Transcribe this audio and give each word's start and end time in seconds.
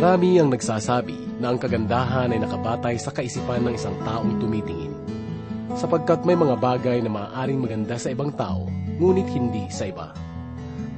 Marami 0.00 0.40
ang 0.40 0.48
nagsasabi 0.48 1.44
na 1.44 1.52
ang 1.52 1.60
kagandahan 1.60 2.32
ay 2.32 2.40
nakabatay 2.40 2.96
sa 2.96 3.12
kaisipan 3.12 3.68
ng 3.68 3.76
isang 3.76 3.92
taong 4.00 4.40
tumitingin. 4.40 4.96
Sapagkat 5.76 6.24
may 6.24 6.32
mga 6.32 6.56
bagay 6.56 7.04
na 7.04 7.12
maaaring 7.12 7.60
maganda 7.60 8.00
sa 8.00 8.08
ibang 8.08 8.32
tao, 8.32 8.64
ngunit 8.96 9.28
hindi 9.28 9.68
sa 9.68 9.92
iba. 9.92 10.16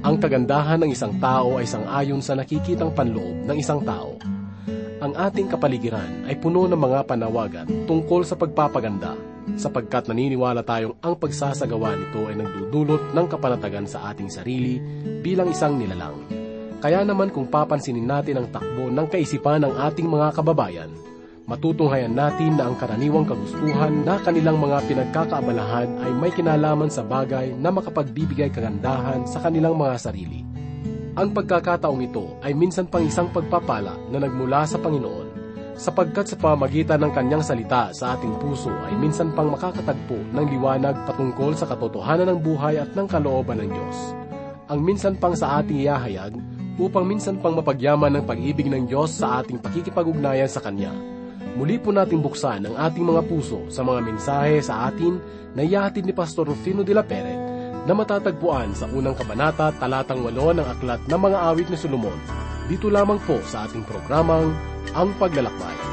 Ang 0.07 0.23
kagandahan 0.23 0.87
ng 0.87 0.95
isang 0.95 1.19
tao 1.19 1.59
ay 1.59 1.67
sangayon 1.67 2.23
sa 2.23 2.39
nakikitang 2.39 2.95
panloob 2.95 3.43
ng 3.43 3.57
isang 3.59 3.83
tao. 3.83 4.15
Ang 5.03 5.19
ating 5.19 5.51
kapaligiran 5.51 6.23
ay 6.23 6.39
puno 6.39 6.63
ng 6.63 6.79
mga 6.79 7.03
panawagan 7.03 7.67
tungkol 7.83 8.23
sa 8.23 8.39
pagpapaganda, 8.39 9.19
sapagkat 9.59 10.07
naniniwala 10.07 10.63
tayong 10.63 10.95
ang 11.03 11.19
pagsasagawa 11.19 11.99
nito 11.99 12.23
ay 12.31 12.39
nagdudulot 12.39 13.11
ng 13.11 13.27
kapanatagan 13.27 13.83
sa 13.83 14.15
ating 14.15 14.31
sarili 14.31 14.79
bilang 15.19 15.51
isang 15.51 15.75
nilalang. 15.75 16.42
Kaya 16.83 16.99
naman 17.07 17.31
kung 17.31 17.47
papansinin 17.47 18.03
natin 18.03 18.43
ang 18.43 18.51
takbo 18.51 18.91
ng 18.91 19.07
kaisipan 19.07 19.63
ng 19.63 19.71
ating 19.87 20.03
mga 20.03 20.35
kababayan, 20.35 20.91
matutunghayan 21.47 22.11
natin 22.11 22.59
na 22.59 22.67
ang 22.67 22.75
karaniwang 22.75 23.23
kagustuhan 23.23 24.03
na 24.03 24.19
kanilang 24.19 24.59
mga 24.59 24.83
pinagkakaabalahan 24.91 25.87
ay 26.03 26.11
may 26.11 26.35
kinalaman 26.35 26.91
sa 26.91 26.99
bagay 27.07 27.55
na 27.55 27.71
makapagbibigay 27.71 28.51
kagandahan 28.51 29.23
sa 29.23 29.39
kanilang 29.39 29.79
mga 29.79 29.95
sarili. 29.95 30.43
Ang 31.15 31.31
pagkakataong 31.31 32.03
ito 32.03 32.35
ay 32.43 32.51
minsan 32.51 32.83
pang 32.91 33.07
isang 33.07 33.31
pagpapala 33.31 33.95
na 34.11 34.19
nagmula 34.19 34.67
sa 34.67 34.75
Panginoon, 34.75 35.31
sapagkat 35.79 36.35
sa 36.35 36.35
pamagitan 36.35 36.99
ng 36.99 37.15
kanyang 37.15 37.47
salita 37.47 37.95
sa 37.95 38.19
ating 38.19 38.35
puso 38.43 38.75
ay 38.91 38.93
minsan 38.99 39.31
pang 39.31 39.47
makakatagpo 39.55 40.19
ng 40.35 40.45
liwanag 40.51 40.99
patungkol 41.07 41.55
sa 41.55 41.63
katotohanan 41.63 42.27
ng 42.27 42.39
buhay 42.43 42.75
at 42.75 42.91
ng 42.91 43.07
kalooban 43.07 43.63
ng 43.63 43.71
Diyos. 43.71 43.97
Ang 44.67 44.83
minsan 44.83 45.15
pang 45.15 45.31
sa 45.31 45.63
ating 45.63 45.87
ihahayag 45.87 46.33
upang 46.77 47.05
minsan 47.05 47.37
pang 47.37 47.53
mapagyaman 47.53 48.17
ng 48.17 48.23
pag-ibig 48.25 48.65
ng 48.69 48.89
Diyos 48.89 49.13
sa 49.13 49.41
ating 49.41 49.61
pakikipag-ugnayan 49.61 50.49
sa 50.49 50.61
Kanya. 50.63 50.93
Muli 51.53 51.77
po 51.77 51.93
nating 51.93 52.25
buksan 52.25 52.65
ang 52.65 52.75
ating 52.81 53.05
mga 53.05 53.21
puso 53.29 53.61
sa 53.69 53.85
mga 53.85 54.01
mensahe 54.01 54.57
sa 54.57 54.89
atin 54.89 55.21
na 55.53 55.61
iyahatid 55.61 56.01
ni 56.01 56.13
Pastor 56.13 56.49
Rufino 56.49 56.81
de 56.81 56.97
la 56.97 57.05
Peret 57.05 57.37
na 57.85 57.93
matatagpuan 57.93 58.73
sa 58.73 58.89
unang 58.89 59.13
kabanata 59.13 59.69
talatang 59.77 60.25
walo 60.25 60.49
ng 60.49 60.65
aklat 60.65 61.01
ng 61.05 61.19
mga 61.19 61.37
awit 61.53 61.67
ni 61.69 61.77
Solomon. 61.77 62.17
Dito 62.65 62.89
lamang 62.89 63.21
po 63.27 63.37
sa 63.45 63.69
ating 63.69 63.85
programang 63.85 64.49
Ang 64.97 65.13
Paglalakbay. 65.21 65.92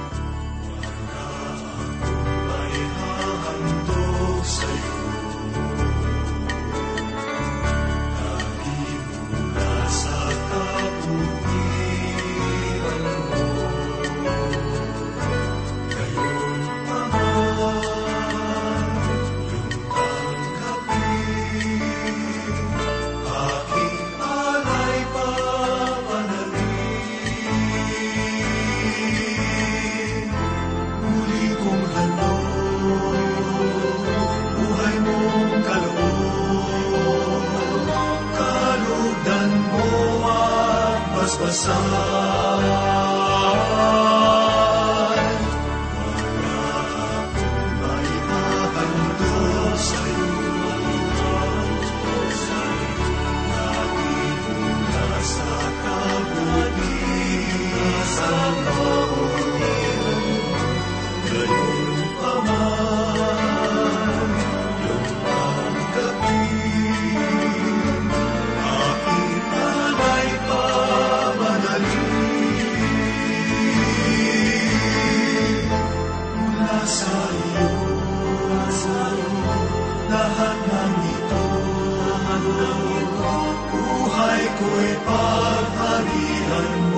ako'y 84.61 84.93
pagharian 85.07 86.90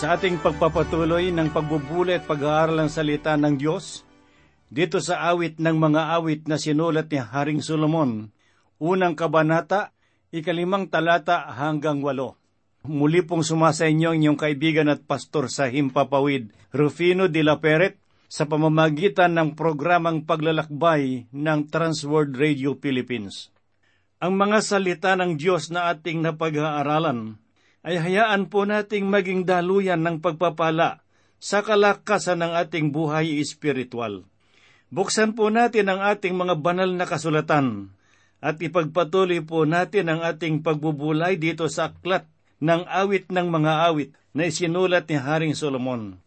sa 0.00 0.16
ating 0.16 0.40
pagpapatuloy 0.40 1.28
ng 1.28 1.52
pagbubuli 1.52 2.16
at 2.16 2.24
pag-aaral 2.24 2.80
ng 2.80 2.88
salita 2.88 3.36
ng 3.36 3.60
Diyos, 3.60 4.00
dito 4.72 4.96
sa 4.96 5.28
awit 5.28 5.60
ng 5.60 5.76
mga 5.76 6.16
awit 6.16 6.48
na 6.48 6.56
sinulat 6.56 7.12
ni 7.12 7.20
Haring 7.20 7.60
Solomon, 7.60 8.32
unang 8.80 9.12
kabanata, 9.12 9.92
ikalimang 10.32 10.88
talata 10.88 11.52
hanggang 11.52 12.00
walo. 12.00 12.40
Muli 12.88 13.20
pong 13.20 13.44
sumasa 13.44 13.92
inyo 13.92 14.16
inyong 14.16 14.40
kaibigan 14.40 14.88
at 14.88 15.04
pastor 15.04 15.52
sa 15.52 15.68
Himpapawid, 15.68 16.48
Rufino 16.72 17.28
de 17.28 17.44
la 17.44 17.60
Peret, 17.60 18.00
sa 18.24 18.48
pamamagitan 18.48 19.36
ng 19.36 19.52
programang 19.52 20.24
paglalakbay 20.24 21.28
ng 21.28 21.60
Transworld 21.68 22.40
Radio 22.40 22.72
Philippines. 22.72 23.52
Ang 24.16 24.40
mga 24.40 24.64
salita 24.64 25.12
ng 25.12 25.36
Diyos 25.36 25.68
na 25.68 25.92
ating 25.92 26.24
napag-aaralan 26.24 27.36
ay 27.80 27.96
hayaan 27.96 28.52
po 28.52 28.68
nating 28.68 29.08
maging 29.08 29.48
daluyan 29.48 30.04
ng 30.04 30.20
pagpapala 30.20 31.00
sa 31.40 31.64
kalakasan 31.64 32.44
ng 32.44 32.52
ating 32.52 32.92
buhay 32.92 33.40
espiritual. 33.40 34.28
Buksan 34.92 35.32
po 35.32 35.48
natin 35.48 35.88
ang 35.88 36.04
ating 36.04 36.36
mga 36.36 36.60
banal 36.60 36.90
na 36.92 37.08
kasulatan 37.08 37.94
at 38.44 38.60
ipagpatuloy 38.60 39.40
po 39.44 39.64
natin 39.64 40.12
ang 40.12 40.20
ating 40.20 40.60
pagbubulay 40.60 41.40
dito 41.40 41.68
sa 41.72 41.92
aklat 41.92 42.28
ng 42.60 42.84
awit 42.84 43.32
ng 43.32 43.48
mga 43.48 43.72
awit 43.88 44.12
na 44.36 44.48
isinulat 44.48 45.08
ni 45.08 45.16
Haring 45.16 45.56
Solomon. 45.56 46.20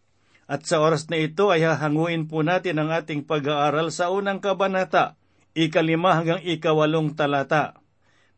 At 0.50 0.66
sa 0.66 0.82
oras 0.82 1.08
na 1.08 1.22
ito 1.22 1.54
ay 1.54 1.66
hahanguin 1.66 2.30
po 2.30 2.42
natin 2.42 2.82
ang 2.82 2.90
ating 2.90 3.26
pag-aaral 3.26 3.94
sa 3.94 4.10
unang 4.10 4.42
kabanata, 4.42 5.16
ikalima 5.54 6.18
hanggang 6.18 6.42
ikawalong 6.42 7.14
talata. 7.14 7.78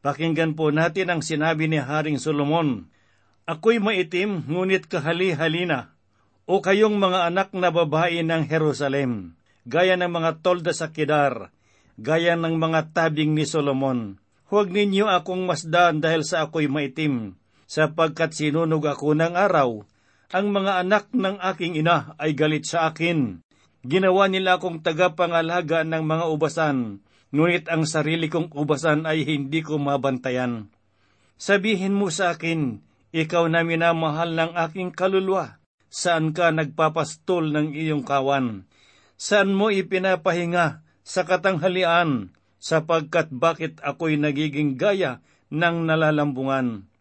Pakinggan 0.06 0.53
po 0.53 0.69
natin 0.69 1.09
ang 1.09 1.21
sinabi 1.25 1.65
ni 1.65 1.81
Haring 1.81 2.21
Solomon 2.21 2.91
Ako'y 3.45 3.77
maitim, 3.77 4.42
ngunit 4.50 4.89
kahali-halina. 4.89 5.94
O 6.50 6.65
kayong 6.65 6.97
mga 6.97 7.30
anak 7.30 7.53
na 7.53 7.69
babae 7.69 8.25
ng 8.25 8.50
Jerusalem, 8.50 9.38
gaya 9.69 9.94
ng 9.94 10.09
mga 10.09 10.42
tolda 10.42 10.74
sa 10.74 10.89
Kidar, 10.89 11.53
gaya 12.01 12.33
ng 12.33 12.57
mga 12.57 12.89
tabing 12.97 13.38
ni 13.38 13.45
Solomon. 13.45 14.18
Huwag 14.50 14.74
ninyo 14.74 15.06
akong 15.06 15.45
masdan 15.45 16.01
dahil 16.01 16.25
sa 16.25 16.50
ako'y 16.50 16.65
maitim, 16.65 17.38
sapagkat 17.69 18.33
sinunog 18.33 18.81
ako 18.81 19.13
ng 19.13 19.38
araw. 19.38 19.86
Ang 20.33 20.50
mga 20.50 20.81
anak 20.81 21.13
ng 21.13 21.38
aking 21.38 21.77
ina 21.77 22.18
ay 22.18 22.33
galit 22.33 22.65
sa 22.65 22.89
akin. 22.89 23.45
Ginawa 23.86 24.25
nila 24.25 24.57
akong 24.57 24.81
tagapangalaga 24.81 25.86
ng 25.86 26.01
mga 26.01 26.25
ubasan, 26.33 26.98
ngunit 27.30 27.69
ang 27.69 27.86
sarili 27.86 28.25
kong 28.25 28.57
ubasan 28.57 29.06
ay 29.06 29.21
hindi 29.21 29.62
ko 29.62 29.77
mabantayan. 29.77 30.74
Sabihin 31.38 31.94
mo 31.94 32.09
sa 32.09 32.33
akin, 32.33 32.81
Ikaw 33.15 33.47
na 33.47 33.63
minamahal 33.63 34.35
ng 34.35 34.51
aking 34.59 34.91
kaluluwa. 34.91 35.63
Saan 35.88 36.35
ka 36.35 36.51
nagpapastol 36.51 37.56
ng 37.56 37.71
iyong 37.71 38.03
kawan? 38.03 38.67
Saan 39.15 39.56
mo 39.56 39.71
ipinapahinga 39.71 40.83
sa 41.07 41.23
katanghalian, 41.23 42.35
sapagkat 42.59 43.31
bakit 43.31 43.79
ako'y 43.79 44.19
nagiging 44.19 44.75
gaya 44.75 45.23
ng 45.47 45.88
nalalambungan? 45.88 46.91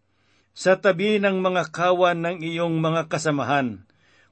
Sa 0.54 0.78
tabi 0.78 1.18
ng 1.18 1.42
mga 1.42 1.74
kawan 1.74 2.22
ng 2.22 2.36
iyong 2.46 2.78
mga 2.78 3.10
kasamahan, 3.10 3.82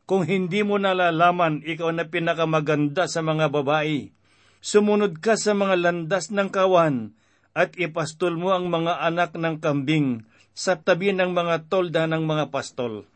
kung 0.06 0.22
hindi 0.22 0.62
mo 0.62 0.78
nalalaman 0.78 1.66
ikaw 1.66 1.90
na 1.90 2.06
pinakamaganda 2.06 3.10
sa 3.10 3.26
mga 3.26 3.50
babae, 3.50 4.14
sumunod 4.62 5.18
ka 5.18 5.34
sa 5.34 5.58
mga 5.58 5.74
landas 5.82 6.30
ng 6.30 6.46
kawan 6.46 7.18
at 7.58 7.74
ipastol 7.74 8.38
mo 8.38 8.54
ang 8.54 8.70
mga 8.70 9.02
anak 9.02 9.34
ng 9.34 9.58
kambing 9.58 10.30
sa 10.52 10.78
tabi 10.80 11.12
ng 11.16 11.32
mga 11.32 11.68
tolda 11.72 12.04
ng 12.08 12.24
mga 12.24 12.52
pastol. 12.52 13.08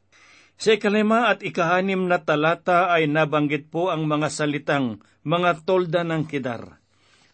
Sa 0.57 0.73
ikalima 0.73 1.29
at 1.29 1.45
ikahanim 1.45 2.09
na 2.09 2.25
talata 2.25 2.89
ay 2.89 3.09
nabanggit 3.13 3.69
po 3.69 3.93
ang 3.93 4.09
mga 4.09 4.33
salitang 4.33 5.05
mga 5.21 5.69
tolda 5.69 6.01
ng 6.01 6.25
kidar. 6.25 6.81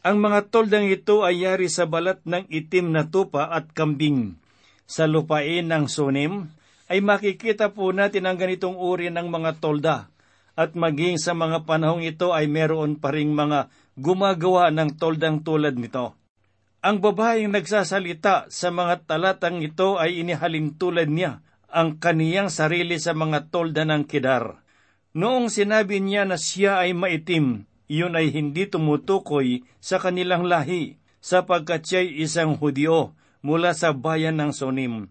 Ang 0.03 0.19
mga 0.19 0.51
toldang 0.51 0.91
ito 0.91 1.23
ay 1.23 1.47
yari 1.47 1.71
sa 1.71 1.87
balat 1.87 2.19
ng 2.27 2.51
itim 2.51 2.91
na 2.91 3.07
tupa 3.07 3.47
at 3.47 3.71
kambing. 3.71 4.35
Sa 4.83 5.07
lupain 5.07 5.63
ng 5.63 5.87
sunim 5.87 6.51
ay 6.91 6.99
makikita 6.99 7.71
po 7.71 7.95
natin 7.95 8.27
ang 8.27 8.35
ganitong 8.35 8.75
uri 8.75 9.15
ng 9.15 9.31
mga 9.31 9.63
tolda 9.63 10.11
at 10.59 10.75
maging 10.75 11.23
sa 11.23 11.39
mga 11.39 11.63
panahong 11.63 12.03
ito 12.03 12.35
ay 12.35 12.51
meron 12.51 12.99
pa 12.99 13.15
ring 13.15 13.31
mga 13.31 13.71
gumagawa 13.95 14.75
ng 14.75 14.99
toldang 14.99 15.41
tulad 15.47 15.79
nito. 15.79 16.19
Ang 16.83 16.99
babaeng 16.99 17.55
nagsasalita 17.55 18.51
sa 18.51 18.69
mga 18.75 19.07
talatang 19.07 19.63
ito 19.63 20.03
ay 20.03 20.19
inihalin 20.19 20.75
tulad 20.75 21.07
niya 21.07 21.39
ang 21.71 22.03
kaniyang 22.03 22.51
sarili 22.51 22.99
sa 22.99 23.15
mga 23.15 23.55
tolda 23.55 23.87
ng 23.87 24.03
kidar. 24.03 24.67
Noong 25.15 25.47
sinabi 25.47 26.03
niya 26.03 26.27
na 26.27 26.35
siya 26.35 26.83
ay 26.83 26.91
maitim, 26.91 27.71
iyon 27.87 28.19
ay 28.19 28.35
hindi 28.35 28.67
tumutukoy 28.67 29.63
sa 29.79 30.03
kanilang 30.03 30.51
lahi, 30.51 30.99
sapagkat 31.23 31.87
siya'y 31.87 32.19
isang 32.19 32.59
Hudyo 32.59 33.15
mula 33.47 33.79
sa 33.79 33.95
bayan 33.95 34.43
ng 34.43 34.51
Sonim. 34.51 35.07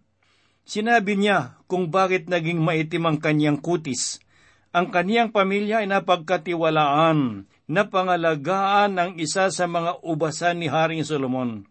Sinabi 0.67 1.15
niya 1.15 1.55
kung 1.71 1.87
bakit 1.87 2.27
naging 2.27 2.59
maitim 2.59 3.07
ang 3.07 3.15
kanyang 3.23 3.63
kutis. 3.63 4.19
Ang 4.75 4.91
kaniyang 4.91 5.31
pamilya 5.31 5.79
ay 5.79 5.87
napagkatiwalaan 5.87 7.47
na 7.69 7.89
pangalagaan 7.89 8.97
ng 8.97 9.11
isa 9.21 9.49
sa 9.53 9.65
mga 9.69 10.01
ubasan 10.05 10.61
ni 10.61 10.67
Haring 10.71 11.05
Solomon. 11.05 11.65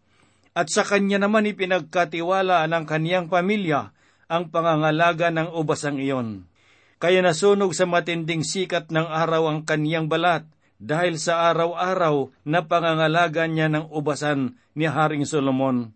At 0.55 0.69
sa 0.71 0.83
kanya 0.83 1.23
naman 1.23 1.47
ipinagkatiwala 1.47 2.67
ng 2.67 2.85
kaniyang 2.85 3.31
pamilya 3.31 3.95
ang 4.31 4.51
pangangalaga 4.51 5.31
ng 5.31 5.51
ubasang 5.55 5.99
iyon. 5.99 6.47
Kaya 7.01 7.25
nasunog 7.25 7.73
sa 7.73 7.89
matinding 7.89 8.45
sikat 8.45 8.93
ng 8.93 9.09
araw 9.09 9.51
ang 9.51 9.59
kaniyang 9.65 10.07
balat 10.07 10.45
dahil 10.81 11.17
sa 11.17 11.53
araw-araw 11.53 12.33
na 12.45 12.65
pangangalaga 12.65 13.49
niya 13.49 13.69
ng 13.69 13.93
ubasan 13.93 14.57
ni 14.77 14.89
Haring 14.89 15.25
Solomon. 15.29 15.93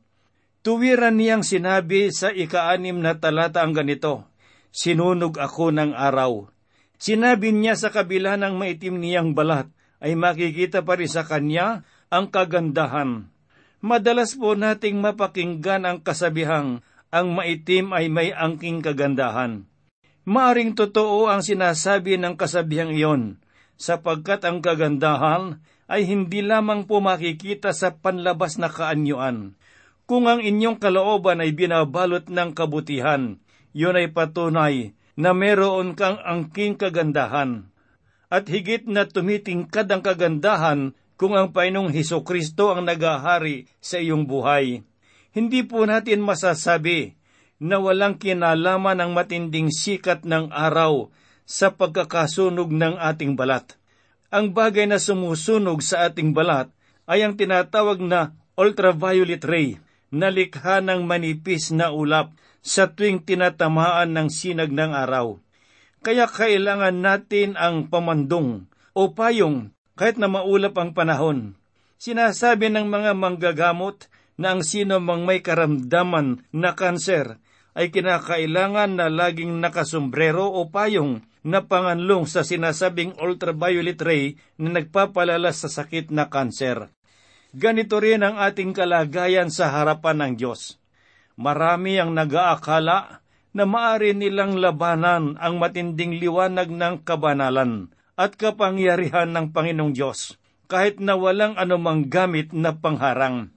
Tuwiran 0.64 1.20
niyang 1.20 1.44
sinabi 1.44 2.08
sa 2.08 2.32
ikaanim 2.32 3.00
na 3.00 3.17
talata 3.20 3.61
ang 3.61 3.76
ganito, 3.76 4.29
Sinunog 4.75 5.37
ako 5.37 5.70
ng 5.76 5.93
araw. 5.93 6.49
Sinabi 6.96 7.52
niya 7.52 7.76
sa 7.76 7.93
kabila 7.93 8.35
ng 8.41 8.56
maitim 8.56 8.96
niyang 8.96 9.37
balat, 9.37 9.69
ay 10.05 10.12
makikita 10.21 10.85
pa 10.85 11.01
rin 11.01 11.09
sa 11.09 11.25
kanya 11.25 11.89
ang 12.12 12.29
kagandahan. 12.29 13.33
Madalas 13.81 14.37
po 14.37 14.53
nating 14.53 15.01
mapakinggan 15.01 15.89
ang 15.89 16.05
kasabihang 16.05 16.85
ang 17.09 17.27
maitim 17.33 17.97
ay 17.97 18.12
may 18.12 18.37
angking 18.37 18.85
kagandahan. 18.85 19.65
Maaring 20.29 20.77
totoo 20.77 21.29
ang 21.29 21.41
sinasabi 21.45 22.17
ng 22.17 22.37
kasabihang 22.37 22.93
iyon, 22.97 23.41
sapagkat 23.77 24.45
ang 24.45 24.65
kagandahan 24.65 25.61
ay 25.85 26.09
hindi 26.09 26.41
lamang 26.41 26.89
po 26.89 27.05
makikita 27.05 27.77
sa 27.77 27.93
panlabas 27.93 28.56
na 28.56 28.73
kaanyuan. 28.73 29.53
Kung 30.05 30.29
ang 30.29 30.41
inyong 30.41 30.81
kalooban 30.81 31.45
ay 31.45 31.53
binabalot 31.53 32.29
ng 32.29 32.51
kabutihan, 32.56 33.41
yun 33.77 33.97
ay 33.97 34.12
patunay 34.12 34.97
na 35.17 35.37
meron 35.37 35.93
kang 35.97 36.21
angking 36.25 36.77
kagandahan. 36.77 37.69
At 38.35 38.51
higit 38.51 38.91
na 38.91 39.07
tumitingkad 39.07 39.87
ang 39.95 40.03
kagandahan 40.03 40.81
kung 41.15 41.39
ang 41.39 41.55
Painong 41.55 41.95
Heso 41.95 42.27
Kristo 42.27 42.75
ang 42.75 42.83
nagahari 42.83 43.71
sa 43.79 44.03
iyong 44.03 44.27
buhay 44.27 44.83
hindi 45.35 45.67
po 45.67 45.83
natin 45.83 46.23
masasabi 46.23 47.19
na 47.59 47.83
walang 47.83 48.23
kinalaman 48.23 49.03
ang 49.03 49.11
matinding 49.19 49.75
sikat 49.75 50.23
ng 50.23 50.55
araw 50.55 51.11
sa 51.43 51.75
pagkakasunog 51.75 52.71
ng 52.71 52.95
ating 53.03 53.35
balat. 53.35 53.75
Ang 54.31 54.55
bagay 54.55 54.87
na 54.87 55.03
sumusunog 55.03 55.83
sa 55.83 56.07
ating 56.07 56.31
balat 56.33 56.71
ay 57.11 57.27
ang 57.27 57.35
tinatawag 57.35 57.99
na 57.99 58.31
ultraviolet 58.55 59.43
ray 59.43 59.83
na 60.15 60.31
likha 60.31 60.79
ng 60.79 61.03
manipis 61.03 61.75
na 61.75 61.91
ulap 61.91 62.31
sa 62.63 62.87
tuwing 62.95 63.19
tinatamaan 63.27 64.15
ng 64.15 64.31
sinag 64.31 64.71
ng 64.71 64.95
araw. 64.95 65.43
Kaya 66.05 66.29
kailangan 66.29 67.01
natin 67.01 67.56
ang 67.56 67.89
pamandong 67.89 68.69
o 68.93 69.17
payong 69.17 69.73
kahit 69.97 70.21
na 70.21 70.29
maulap 70.29 70.77
ang 70.77 70.93
panahon. 70.93 71.56
Sinasabi 71.97 72.69
ng 72.69 72.85
mga 72.85 73.17
manggagamot 73.17 74.12
na 74.37 74.53
ang 74.53 74.61
sino 74.61 75.01
mang 75.01 75.25
may 75.25 75.41
karamdaman 75.41 76.45
na 76.53 76.77
kanser 76.77 77.41
ay 77.73 77.89
kinakailangan 77.89 79.01
na 79.01 79.09
laging 79.09 79.65
nakasombrero 79.65 80.45
o 80.45 80.69
payong 80.69 81.25
na 81.41 81.65
panganlong 81.65 82.29
sa 82.29 82.45
sinasabing 82.45 83.17
ultraviolet 83.17 83.97
ray 84.05 84.37
na 84.61 84.77
nagpapalala 84.77 85.56
sa 85.56 85.73
sakit 85.73 86.12
na 86.12 86.29
kanser. 86.29 86.93
Ganito 87.56 87.97
rin 87.97 88.21
ang 88.21 88.37
ating 88.37 88.77
kalagayan 88.77 89.49
sa 89.49 89.73
harapan 89.73 90.21
ng 90.21 90.33
Diyos. 90.37 90.77
Marami 91.41 91.97
ang 91.97 92.12
nagaakala 92.12 93.24
na 93.55 93.65
maari 93.65 94.12
nilang 94.12 94.59
labanan 94.59 95.39
ang 95.39 95.62
matinding 95.62 96.19
liwanag 96.19 96.75
ng 96.75 97.06
kabanalan 97.06 97.95
at 98.19 98.35
kapangyarihan 98.35 99.31
ng 99.31 99.55
Panginoong 99.55 99.94
Diyos, 99.94 100.34
kahit 100.67 100.99
na 100.99 101.15
walang 101.15 101.55
anumang 101.55 102.11
gamit 102.11 102.51
na 102.51 102.75
pangharang. 102.75 103.55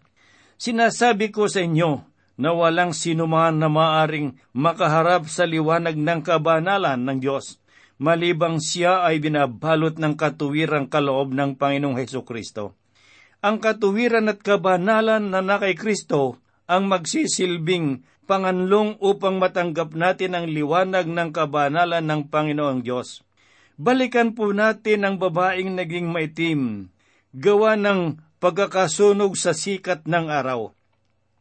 Sinasabi 0.62 1.34
ko 1.34 1.50
sa 1.50 1.66
inyo 1.66 2.06
na 2.38 2.54
walang 2.54 2.94
sinuman 2.94 3.58
na 3.58 3.70
maaring 3.70 4.38
makaharap 4.54 5.26
sa 5.26 5.50
liwanag 5.50 5.98
ng 5.98 6.22
kabanalan 6.22 7.02
ng 7.02 7.18
Diyos, 7.18 7.58
malibang 7.98 8.62
siya 8.62 9.02
ay 9.02 9.18
binabalot 9.18 9.98
ng 9.98 10.14
katuwirang 10.14 10.90
kaloob 10.90 11.34
ng 11.34 11.58
Panginoong 11.58 11.98
Heso 11.98 12.22
Kristo. 12.22 12.78
Ang 13.42 13.62
katuwiran 13.62 14.30
at 14.30 14.42
kabanalan 14.42 15.30
na 15.30 15.42
na 15.42 15.58
kay 15.62 15.78
Kristo 15.78 16.42
ang 16.66 16.90
magsisilbing 16.90 18.02
panganlong 18.28 19.00
upang 19.00 19.40
matanggap 19.40 19.96
natin 19.96 20.36
ang 20.36 20.46
liwanag 20.52 21.08
ng 21.08 21.32
kabanalan 21.32 22.04
ng 22.04 22.22
Panginoong 22.28 22.84
Diyos. 22.84 23.24
Balikan 23.80 24.36
po 24.36 24.52
natin 24.52 25.08
ang 25.08 25.16
babaeng 25.16 25.74
naging 25.74 26.12
maitim, 26.12 26.92
gawa 27.32 27.80
ng 27.80 28.20
pagkakasunog 28.44 29.40
sa 29.40 29.56
sikat 29.56 30.06
ng 30.06 30.28
araw. 30.28 30.76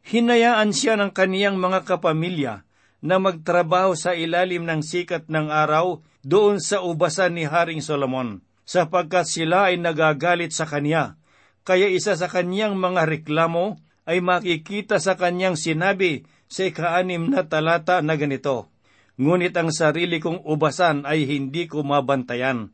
Hinayaan 0.07 0.71
siya 0.71 0.95
ng 0.95 1.11
kaniyang 1.11 1.59
mga 1.59 1.83
kapamilya 1.83 2.63
na 3.03 3.19
magtrabaho 3.19 3.93
sa 3.93 4.15
ilalim 4.15 4.63
ng 4.63 4.81
sikat 4.81 5.27
ng 5.27 5.51
araw 5.51 5.99
doon 6.23 6.63
sa 6.63 6.81
ubasan 6.81 7.35
ni 7.35 7.43
Haring 7.43 7.83
Solomon, 7.83 8.39
sapagkat 8.63 9.27
sila 9.27 9.69
ay 9.69 9.77
nagagalit 9.77 10.55
sa 10.55 10.63
kanya. 10.63 11.19
Kaya 11.67 11.91
isa 11.91 12.15
sa 12.15 12.31
kanyang 12.31 12.79
mga 12.79 13.03
reklamo 13.03 13.75
ay 14.07 14.23
makikita 14.23 15.03
sa 15.03 15.19
kanyang 15.19 15.59
sinabi 15.59 16.23
sa 16.47 16.67
ikaanim 16.67 17.31
na 17.31 17.43
talata 17.43 17.99
na 18.03 18.15
ganito, 18.15 18.71
Ngunit 19.17 19.53
ang 19.57 19.73
sarili 19.73 20.21
kong 20.21 20.45
ubasan 20.45 21.01
ay 21.01 21.25
hindi 21.25 21.65
ko 21.65 21.81
mabantayan 21.81 22.69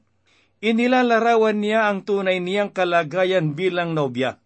Inilalarawan 0.64 1.60
niya 1.60 1.92
ang 1.92 2.08
tunay 2.08 2.40
niyang 2.40 2.72
kalagayan 2.72 3.52
bilang 3.52 3.92
nobya. 3.92 4.40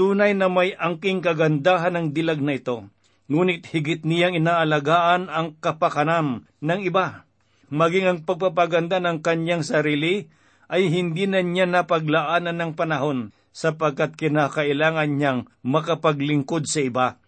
Tunay 0.00 0.32
na 0.32 0.48
may 0.48 0.72
angking 0.72 1.20
kagandahan 1.20 1.92
ng 1.92 2.06
dilag 2.16 2.40
na 2.40 2.56
ito, 2.56 2.88
ngunit 3.28 3.68
higit 3.68 4.00
niyang 4.08 4.32
inaalagaan 4.32 5.28
ang 5.28 5.52
kapakanan 5.60 6.48
ng 6.64 6.80
iba. 6.88 7.28
Maging 7.68 8.06
ang 8.08 8.18
pagpapaganda 8.24 8.96
ng 9.04 9.20
kanyang 9.20 9.60
sarili 9.60 10.32
ay 10.72 10.88
hindi 10.88 11.28
na 11.28 11.44
niya 11.44 11.68
napaglaanan 11.68 12.56
ng 12.56 12.72
panahon 12.72 13.36
sapagkat 13.52 14.16
kinakailangan 14.16 15.20
niyang 15.20 15.52
makapaglingkod 15.60 16.64
sa 16.64 16.80
iba. 16.80 17.20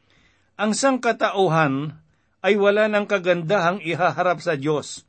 Ang 0.54 0.70
sangkatauhan 0.70 1.98
ay 2.38 2.54
wala 2.54 2.86
ng 2.86 3.10
kagandahang 3.10 3.82
ihaharap 3.82 4.38
sa 4.38 4.54
Diyos. 4.54 5.02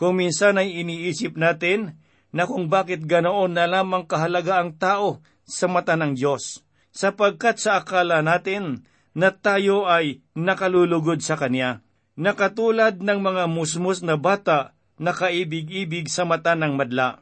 Kung 0.00 0.16
minsan 0.16 0.56
ay 0.56 0.80
iniisip 0.80 1.36
natin 1.36 2.00
na 2.32 2.48
kung 2.48 2.72
bakit 2.72 3.04
ganoon 3.04 3.52
na 3.52 3.68
lamang 3.68 4.08
kahalaga 4.08 4.60
ang 4.60 4.76
tao 4.76 5.20
sa 5.44 5.68
mata 5.68 6.00
ng 6.00 6.16
Diyos, 6.16 6.64
sapagkat 6.96 7.60
sa 7.60 7.80
akala 7.80 8.24
natin 8.24 8.88
na 9.12 9.32
tayo 9.32 9.84
ay 9.84 10.24
nakalulugod 10.32 11.20
sa 11.20 11.36
Kanya. 11.36 11.84
na 12.16 12.32
katulad 12.32 12.96
ng 12.96 13.20
mga 13.20 13.44
musmus 13.44 14.00
na 14.00 14.16
bata 14.16 14.72
na 14.96 15.12
kaibig-ibig 15.12 16.08
sa 16.08 16.24
mata 16.24 16.56
ng 16.56 16.72
madla. 16.72 17.20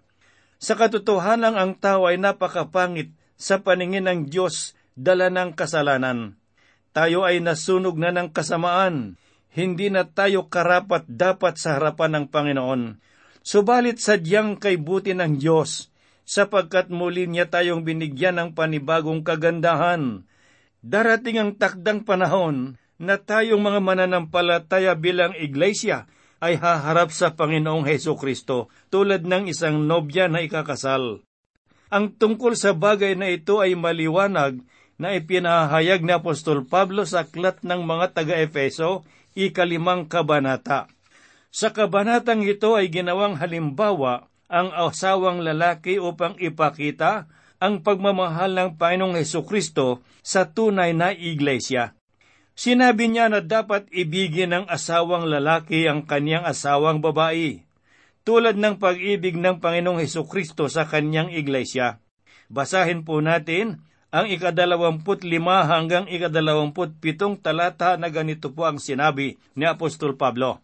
Sa 0.62 0.78
katotohanan 0.78 1.58
ang 1.58 1.74
tao 1.74 2.06
ay 2.06 2.14
napakapangit 2.14 3.10
sa 3.34 3.58
paningin 3.58 4.06
ng 4.06 4.30
Diyos 4.30 4.78
dala 4.94 5.34
ng 5.34 5.58
kasalanan. 5.58 6.38
Tayo 6.94 7.26
ay 7.26 7.42
nasunog 7.42 7.98
na 7.98 8.14
ng 8.14 8.30
kasamaan, 8.30 9.18
hindi 9.50 9.90
na 9.90 10.06
tayo 10.06 10.46
karapat 10.46 11.02
dapat 11.10 11.58
sa 11.58 11.74
harapan 11.74 12.22
ng 12.22 12.26
Panginoon. 12.30 12.82
Subalit 13.42 13.98
sadyang 13.98 14.54
kay 14.54 14.78
buti 14.78 15.10
ng 15.10 15.42
Diyos, 15.42 15.90
sapagkat 16.22 16.94
muli 16.94 17.26
niya 17.26 17.50
tayong 17.50 17.82
binigyan 17.82 18.38
ng 18.38 18.50
panibagong 18.54 19.26
kagandahan. 19.26 20.22
Darating 20.86 21.42
ang 21.42 21.50
takdang 21.58 22.06
panahon 22.06 22.78
na 23.02 23.18
tayong 23.18 23.58
mga 23.58 23.82
mananampalataya 23.82 24.94
bilang 24.94 25.34
iglesia 25.34 26.06
ay 26.38 26.62
haharap 26.62 27.10
sa 27.10 27.34
Panginoong 27.34 27.90
Heso 27.90 28.14
Kristo 28.14 28.70
tulad 28.94 29.26
ng 29.26 29.50
isang 29.50 29.82
nobya 29.82 30.30
na 30.30 30.46
ikakasal. 30.46 31.26
Ang 31.90 32.14
tungkol 32.14 32.54
sa 32.54 32.70
bagay 32.70 33.18
na 33.18 33.34
ito 33.34 33.58
ay 33.58 33.74
maliwanag 33.74 34.62
na 34.98 35.14
ipinahayag 35.18 36.06
ni 36.06 36.14
Apostol 36.14 36.66
Pablo 36.66 37.02
sa 37.04 37.26
aklat 37.26 37.62
ng 37.66 37.82
mga 37.82 38.14
taga-Efeso, 38.14 39.02
ikalimang 39.34 40.06
kabanata. 40.06 40.86
Sa 41.54 41.70
kabanatang 41.70 42.42
ito 42.46 42.74
ay 42.74 42.90
ginawang 42.90 43.38
halimbawa 43.38 44.26
ang 44.50 44.70
asawang 44.74 45.42
lalaki 45.42 45.98
upang 45.98 46.38
ipakita 46.38 47.26
ang 47.62 47.82
pagmamahal 47.82 48.52
ng 48.54 48.70
Panginoong 48.78 49.18
Heso 49.18 49.46
Kristo 49.46 50.02
sa 50.20 50.50
tunay 50.50 50.92
na 50.92 51.14
iglesia. 51.14 51.94
Sinabi 52.54 53.10
niya 53.10 53.26
na 53.26 53.42
dapat 53.42 53.90
ibigin 53.90 54.54
ng 54.54 54.64
asawang 54.70 55.26
lalaki 55.26 55.90
ang 55.90 56.06
kanyang 56.06 56.46
asawang 56.46 57.02
babae, 57.02 57.66
tulad 58.22 58.54
ng 58.54 58.78
pag-ibig 58.78 59.34
ng 59.34 59.58
Panginoong 59.58 59.98
Heso 59.98 60.22
Kristo 60.26 60.70
sa 60.70 60.86
kanyang 60.86 61.34
iglesia. 61.34 61.98
Basahin 62.46 63.02
po 63.02 63.18
natin 63.18 63.82
ang 64.14 64.30
ikadalawamput 64.30 65.26
lima 65.26 65.66
hanggang 65.66 66.06
ikadalawamput 66.06 67.02
pitong 67.02 67.34
talata 67.34 67.98
na 67.98 68.14
ganito 68.14 68.54
po 68.54 68.62
ang 68.62 68.78
sinabi 68.78 69.42
ni 69.58 69.66
Apostol 69.66 70.14
Pablo. 70.14 70.62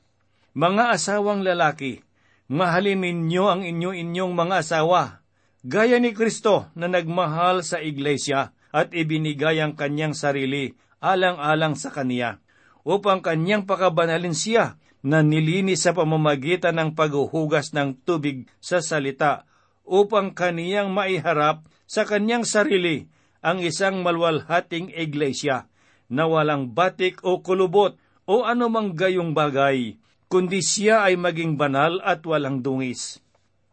Mga 0.55 0.95
asawang 0.95 1.43
lalaki, 1.43 1.99
mahalin 2.47 3.03
ninyo 3.03 3.45
ang 3.51 3.67
inyo-inyong 3.67 4.39
mga 4.39 4.63
asawa, 4.63 5.27
gaya 5.67 5.99
ni 5.99 6.15
Kristo 6.15 6.71
na 6.79 6.87
nagmahal 6.87 7.67
sa 7.67 7.83
iglesia 7.83 8.55
at 8.71 8.95
ibinigay 8.95 9.59
ang 9.59 9.75
kanyang 9.75 10.15
sarili 10.15 10.71
alang-alang 11.03 11.75
sa 11.75 11.91
kaniya, 11.91 12.39
upang 12.87 13.19
kanyang 13.19 13.67
pakabanalin 13.67 14.37
siya 14.37 14.79
na 15.03 15.27
nilinis 15.27 15.83
sa 15.83 15.91
pamamagitan 15.91 16.79
ng 16.79 16.91
paghuhugas 16.95 17.75
ng 17.75 17.99
tubig 18.07 18.47
sa 18.63 18.79
salita, 18.79 19.43
upang 19.83 20.39
kaniyang 20.39 20.95
maiharap 20.95 21.67
sa 21.91 22.07
kanyang 22.07 22.47
sarili 22.47 23.11
ang 23.41 23.65
isang 23.65 24.05
malwalhating 24.05 24.93
iglesia 24.93 25.69
na 26.13 26.29
walang 26.29 26.73
batik 26.77 27.25
o 27.25 27.41
kulubot 27.41 27.97
o 28.29 28.45
anumang 28.45 28.93
gayong 28.93 29.33
bagay, 29.33 29.97
kundi 30.29 30.61
siya 30.61 31.09
ay 31.09 31.17
maging 31.17 31.57
banal 31.57 31.99
at 32.05 32.21
walang 32.23 32.61
dungis. 32.61 33.19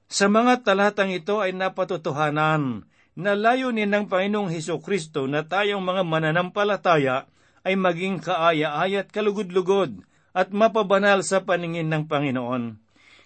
Sa 0.08 0.32
mga 0.32 0.64
talatang 0.64 1.12
ito 1.12 1.44
ay 1.44 1.52
napatutuhanan 1.52 2.88
na 3.18 3.32
layunin 3.36 3.92
ng 3.92 4.06
Panginoong 4.08 4.54
Heso 4.54 4.80
Kristo 4.80 5.28
na 5.28 5.44
tayong 5.44 5.84
mga 5.84 6.08
mananampalataya 6.08 7.28
ay 7.68 7.76
maging 7.76 8.24
kaaya-aya 8.24 9.04
at 9.04 9.12
kalugod-lugod 9.12 10.00
at 10.32 10.56
mapabanal 10.56 11.26
sa 11.28 11.44
paningin 11.44 11.92
ng 11.92 12.08
Panginoon. 12.08 12.80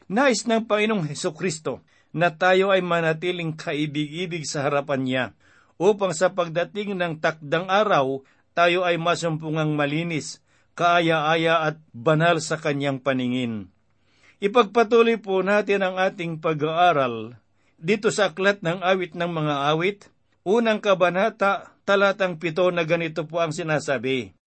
Nais 0.10 0.50
ng 0.50 0.66
Panginoong 0.66 1.06
Heso 1.06 1.38
Kristo 1.38 1.86
na 2.16 2.34
tayo 2.34 2.74
ay 2.74 2.82
manatiling 2.82 3.54
kaibig-ibig 3.54 4.44
sa 4.50 4.66
harapan 4.66 5.02
niya 5.06 5.26
upang 5.82 6.14
sa 6.14 6.30
pagdating 6.30 6.94
ng 6.94 7.18
takdang 7.18 7.66
araw 7.66 8.22
tayo 8.54 8.86
ay 8.86 9.02
masumpungang 9.02 9.74
malinis, 9.74 10.46
kaaya-aya 10.78 11.66
at 11.66 11.82
banal 11.90 12.38
sa 12.38 12.62
kanyang 12.62 13.02
paningin. 13.02 13.74
Ipagpatuloy 14.38 15.18
po 15.18 15.42
natin 15.42 15.82
ang 15.82 15.98
ating 15.98 16.38
pag-aaral 16.38 17.42
dito 17.82 18.14
sa 18.14 18.30
aklat 18.30 18.62
ng 18.62 18.86
awit 18.86 19.18
ng 19.18 19.32
mga 19.34 19.56
awit, 19.74 20.14
unang 20.46 20.78
kabanata, 20.78 21.74
talatang 21.82 22.38
pito 22.38 22.70
na 22.70 22.86
ganito 22.86 23.26
po 23.26 23.42
ang 23.42 23.50
sinasabi. 23.50 24.38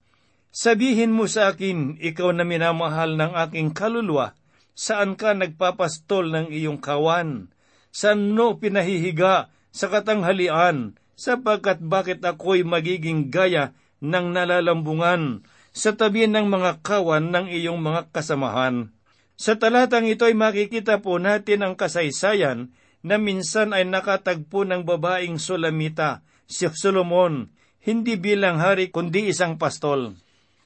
Sabihin 0.54 1.10
mo 1.10 1.26
sa 1.26 1.50
akin, 1.50 1.98
ikaw 1.98 2.30
na 2.30 2.46
minamahal 2.46 3.18
ng 3.18 3.34
aking 3.34 3.74
kaluluwa, 3.74 4.38
saan 4.78 5.18
ka 5.18 5.34
nagpapastol 5.34 6.30
ng 6.30 6.46
iyong 6.54 6.78
kawan? 6.78 7.50
Saan 7.90 8.38
no 8.38 8.54
pinahihiga 8.54 9.50
sa 9.74 9.86
katanghalian, 9.90 10.94
sapagkat 11.14 11.82
bakit 11.82 12.22
ako'y 12.22 12.66
magiging 12.66 13.30
gaya 13.30 13.74
ng 14.02 14.34
nalalambungan 14.34 15.46
sa 15.74 15.94
tabi 15.94 16.30
ng 16.30 16.46
mga 16.46 16.82
kawan 16.82 17.34
ng 17.34 17.46
iyong 17.50 17.80
mga 17.82 18.10
kasamahan? 18.14 18.94
Sa 19.34 19.58
talatang 19.58 20.06
ito 20.06 20.30
ay 20.30 20.38
makikita 20.38 21.02
po 21.02 21.18
natin 21.18 21.66
ang 21.66 21.74
kasaysayan 21.74 22.70
na 23.02 23.18
minsan 23.18 23.74
ay 23.74 23.82
nakatagpo 23.84 24.62
ng 24.64 24.86
babaeng 24.86 25.36
Sulamita, 25.36 26.22
si 26.46 26.64
Solomon, 26.70 27.50
hindi 27.84 28.16
bilang 28.16 28.62
hari 28.62 28.88
kundi 28.88 29.28
isang 29.28 29.60
pastol. 29.60 30.16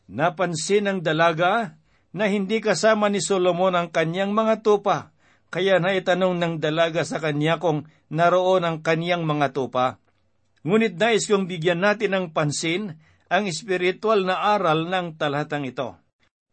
Napansin 0.07 0.87
ng 0.87 0.99
dalaga 1.03 1.75
na 2.15 2.31
hindi 2.31 2.63
kasama 2.63 3.11
ni 3.11 3.19
Solomon 3.19 3.75
ang 3.75 3.89
kanyang 3.91 4.31
mga 4.31 4.63
tupa, 4.63 5.11
kaya 5.51 5.83
naitanong 5.83 6.39
ng 6.39 6.55
dalaga 6.63 7.03
sa 7.03 7.19
kanya 7.19 7.59
kung 7.59 7.89
naroon 8.13 8.65
ang 8.65 8.79
kanyang 8.85 9.27
mga 9.27 9.51
tupa. 9.57 9.99
Ngunit 10.69 11.01
nais 11.01 11.25
kong 11.25 11.49
bigyan 11.49 11.81
natin 11.81 12.13
ng 12.13 12.27
pansin 12.37 13.01
ang 13.33 13.49
espiritual 13.49 14.29
na 14.29 14.53
aral 14.53 14.85
ng 14.93 15.17
talatang 15.17 15.65
ito. 15.65 15.97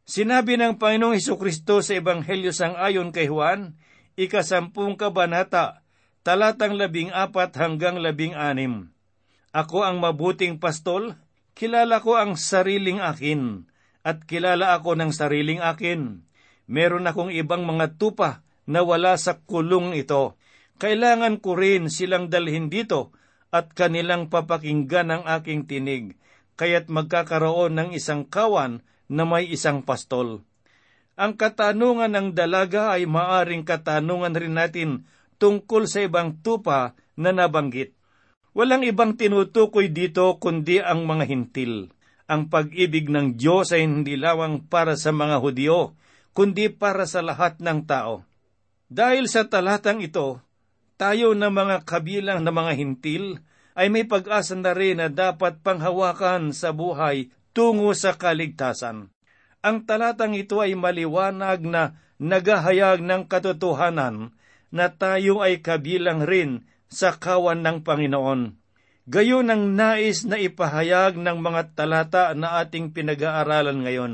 Sinabi 0.07 0.55
ng 0.55 0.79
Panginoong 0.79 1.19
Heso 1.19 1.35
Kristo 1.35 1.83
sa 1.83 1.99
Ebanghelyo 1.99 2.55
sang 2.55 2.79
ayon 2.79 3.11
kay 3.11 3.27
Juan, 3.27 3.75
ikasampung 4.15 4.95
kabanata, 4.95 5.83
talatang 6.23 6.79
labing 6.79 7.11
apat 7.11 7.59
hanggang 7.59 7.99
labing 7.99 8.31
anim. 8.31 8.95
Ako 9.51 9.83
ang 9.83 9.99
mabuting 9.99 10.63
pastol, 10.63 11.19
kilala 11.51 11.99
ko 11.99 12.15
ang 12.15 12.39
sariling 12.39 13.03
akin, 13.03 13.67
at 13.99 14.23
kilala 14.23 14.79
ako 14.79 14.95
ng 14.95 15.11
sariling 15.11 15.59
akin. 15.59 16.23
Meron 16.71 17.03
akong 17.03 17.35
ibang 17.35 17.67
mga 17.67 17.99
tupa 17.99 18.47
na 18.63 18.79
wala 18.79 19.19
sa 19.19 19.43
kulong 19.43 19.91
ito. 19.91 20.39
Kailangan 20.79 21.43
ko 21.43 21.59
rin 21.59 21.91
silang 21.91 22.31
dalhin 22.31 22.71
dito 22.71 23.11
at 23.55 23.71
kanilang 23.71 24.27
papakinggan 24.27 25.15
ang 25.15 25.23
aking 25.23 25.63
tinig, 25.63 26.19
kaya't 26.59 26.91
magkakaroon 26.91 27.71
ng 27.79 27.89
isang 27.95 28.27
kawan 28.27 28.83
na 29.07 29.23
may 29.23 29.47
isang 29.47 29.79
pastol. 29.79 30.43
Ang 31.15 31.39
katanungan 31.39 32.11
ng 32.11 32.27
dalaga 32.35 32.91
ay 32.91 33.07
maaring 33.07 33.63
katanungan 33.63 34.35
rin 34.35 34.59
natin 34.59 35.07
tungkol 35.39 35.87
sa 35.87 36.03
ibang 36.03 36.35
tupa 36.43 36.99
na 37.15 37.31
nabanggit. 37.31 37.95
Walang 38.51 38.83
ibang 38.83 39.15
tinutukoy 39.15 39.87
dito 39.87 40.35
kundi 40.43 40.83
ang 40.83 41.07
mga 41.07 41.23
hintil. 41.31 41.95
Ang 42.27 42.51
pag-ibig 42.51 43.07
ng 43.07 43.39
Diyos 43.39 43.71
ay 43.71 43.87
hindi 43.87 44.19
lawang 44.19 44.67
para 44.67 44.99
sa 44.99 45.15
mga 45.15 45.39
Hudyo, 45.39 45.95
kundi 46.35 46.67
para 46.67 47.07
sa 47.07 47.23
lahat 47.23 47.63
ng 47.63 47.87
tao. 47.87 48.27
Dahil 48.91 49.31
sa 49.31 49.47
talatang 49.47 50.03
ito, 50.03 50.43
tayo 50.95 51.35
na 51.35 51.51
mga 51.51 51.83
kabilang 51.83 52.43
na 52.43 52.51
mga 52.51 52.73
hintil 52.75 53.43
ay 53.75 53.91
may 53.91 54.07
pag-asa 54.07 54.55
na 54.55 54.71
rin 54.71 55.03
na 55.03 55.11
dapat 55.11 55.59
panghawakan 55.59 56.55
sa 56.55 56.71
buhay 56.71 57.29
tungo 57.51 57.91
sa 57.91 58.15
kaligtasan. 58.15 59.11
Ang 59.65 59.77
talatang 59.83 60.37
ito 60.37 60.63
ay 60.63 60.77
maliwanag 60.77 61.63
na 61.63 61.99
nagahayag 62.21 63.03
ng 63.03 63.27
katotohanan 63.27 64.31
na 64.71 64.87
tayo 64.91 65.43
ay 65.43 65.59
kabilang 65.59 66.23
rin 66.23 66.63
sa 66.87 67.15
kawan 67.15 67.59
ng 67.63 67.83
Panginoon. 67.83 68.55
Gayon 69.05 69.53
ang 69.53 69.77
nais 69.77 70.25
na 70.25 70.41
ipahayag 70.41 71.19
ng 71.19 71.37
mga 71.37 71.77
talata 71.77 72.33
na 72.33 72.57
ating 72.63 72.89
pinag-aaralan 72.89 73.85
ngayon. 73.85 74.13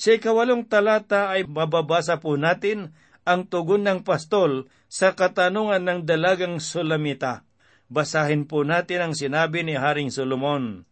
Sa 0.00 0.16
ikawalong 0.16 0.64
talata 0.68 1.32
ay 1.32 1.44
mababasa 1.44 2.20
po 2.20 2.36
natin 2.36 2.92
ang 3.30 3.46
tugon 3.46 3.86
ng 3.86 4.02
pastol 4.02 4.66
sa 4.90 5.14
katanungan 5.14 5.86
ng 5.86 6.00
dalagang 6.02 6.58
Sulamita. 6.58 7.46
Basahin 7.86 8.50
po 8.50 8.66
natin 8.66 9.06
ang 9.06 9.14
sinabi 9.14 9.62
ni 9.62 9.78
Haring 9.78 10.10
Solomon. 10.10 10.82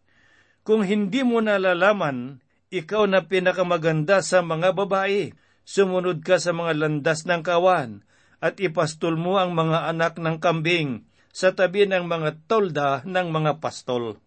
Kung 0.63 0.87
hindi 0.87 1.27
mo 1.27 1.43
nalalaman 1.43 2.39
ikaw 2.71 3.09
na 3.09 3.27
pinakamaganda 3.27 4.23
sa 4.23 4.39
mga 4.39 4.71
babae, 4.71 5.35
sumunod 5.67 6.23
ka 6.23 6.39
sa 6.39 6.55
mga 6.55 6.79
landas 6.79 7.27
ng 7.27 7.41
kawan, 7.43 8.05
at 8.39 8.55
ipastol 8.63 9.19
mo 9.19 9.35
ang 9.35 9.51
mga 9.51 9.91
anak 9.91 10.15
ng 10.15 10.39
kambing 10.39 11.03
sa 11.35 11.51
tabi 11.51 11.83
ng 11.89 12.07
mga 12.07 12.47
tolda 12.47 13.03
ng 13.03 13.27
mga 13.29 13.59
pastol. 13.59 14.21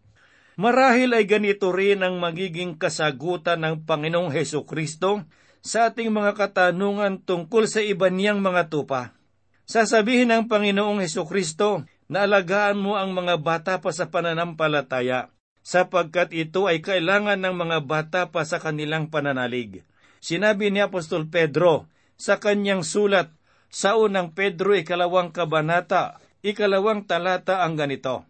Marahil 0.60 1.16
ay 1.16 1.24
ganito 1.24 1.72
rin 1.72 2.04
ang 2.04 2.20
magiging 2.20 2.76
kasagutan 2.76 3.64
ng 3.64 3.88
Panginoong 3.88 4.28
Heso 4.28 4.68
Kristo 4.68 5.24
sa 5.62 5.88
ating 5.88 6.10
mga 6.10 6.34
katanungan 6.34 7.22
tungkol 7.22 7.70
sa 7.70 7.78
iba 7.78 8.10
niyang 8.10 8.42
mga 8.42 8.66
tupa. 8.66 9.14
Sasabihin 9.62 10.34
ng 10.34 10.50
Panginoong 10.50 11.00
Heso 11.00 11.22
Kristo 11.22 11.86
na 12.10 12.26
alagaan 12.26 12.76
mo 12.82 12.98
ang 12.98 13.14
mga 13.14 13.38
bata 13.38 13.74
pa 13.78 13.94
sa 13.94 14.10
pananampalataya, 14.10 15.30
sapagkat 15.62 16.34
ito 16.34 16.66
ay 16.66 16.82
kailangan 16.82 17.38
ng 17.38 17.54
mga 17.54 17.78
bata 17.86 18.20
pa 18.34 18.42
sa 18.42 18.58
kanilang 18.58 19.08
pananalig. 19.08 19.86
Sinabi 20.18 20.68
ni 20.68 20.82
Apostol 20.82 21.30
Pedro 21.30 21.86
sa 22.18 22.42
kanyang 22.42 22.82
sulat 22.82 23.30
sa 23.72 23.96
unang 23.96 24.34
Pedro 24.36 24.76
ikalawang 24.76 25.32
kabanata, 25.32 26.20
ikalawang 26.44 27.06
talata 27.08 27.64
ang 27.64 27.78
ganito. 27.78 28.26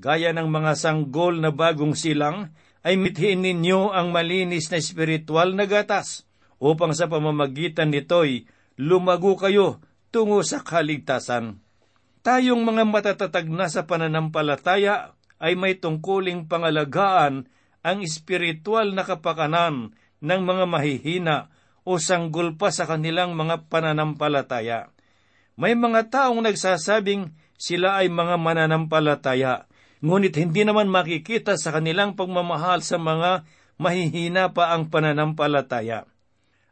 Gaya 0.00 0.32
ng 0.32 0.48
mga 0.48 0.74
sanggol 0.80 1.38
na 1.44 1.52
bagong 1.52 1.92
silang, 1.92 2.56
ay 2.80 2.96
mithiin 2.96 3.44
ninyo 3.44 3.92
ang 3.92 4.08
malinis 4.10 4.72
na 4.72 4.80
espiritual 4.80 5.52
na 5.52 5.68
gatas, 5.68 6.24
upang 6.60 6.92
sa 6.92 7.08
pamamagitan 7.08 7.88
nito'y 7.88 8.44
lumago 8.76 9.34
kayo 9.40 9.80
tungo 10.12 10.44
sa 10.44 10.60
kaligtasan. 10.60 11.58
Tayong 12.20 12.60
mga 12.60 12.84
matatatag 12.84 13.48
na 13.48 13.72
sa 13.72 13.88
pananampalataya 13.88 15.16
ay 15.40 15.56
may 15.56 15.80
tungkuling 15.80 16.44
pangalagaan 16.44 17.48
ang 17.80 17.98
espiritual 18.04 18.92
na 18.92 19.08
kapakanan 19.08 19.96
ng 20.20 20.40
mga 20.44 20.64
mahihina 20.68 21.48
o 21.88 21.96
sanggol 21.96 22.60
pa 22.60 22.68
sa 22.68 22.84
kanilang 22.84 23.32
mga 23.32 23.72
pananampalataya. 23.72 24.92
May 25.56 25.72
mga 25.72 26.12
taong 26.12 26.44
nagsasabing 26.44 27.32
sila 27.56 28.04
ay 28.04 28.12
mga 28.12 28.36
mananampalataya, 28.36 29.64
ngunit 30.04 30.36
hindi 30.36 30.64
naman 30.64 30.92
makikita 30.92 31.56
sa 31.56 31.72
kanilang 31.72 32.16
pagmamahal 32.16 32.84
sa 32.84 33.00
mga 33.00 33.48
mahihina 33.80 34.52
pa 34.52 34.76
ang 34.76 34.92
pananampalataya. 34.92 36.04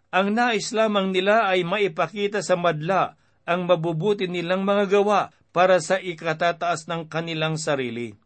Ang 0.08 0.32
nais 0.32 0.72
lamang 0.72 1.12
nila 1.12 1.52
ay 1.52 1.68
maipakita 1.68 2.40
sa 2.40 2.56
madla 2.56 3.20
ang 3.44 3.68
mabubuti 3.68 4.24
nilang 4.24 4.64
mga 4.64 5.00
gawa 5.00 5.32
para 5.52 5.80
sa 5.84 6.00
ikatataas 6.00 6.88
ng 6.88 7.08
kanilang 7.12 7.60
sarili. 7.60 8.16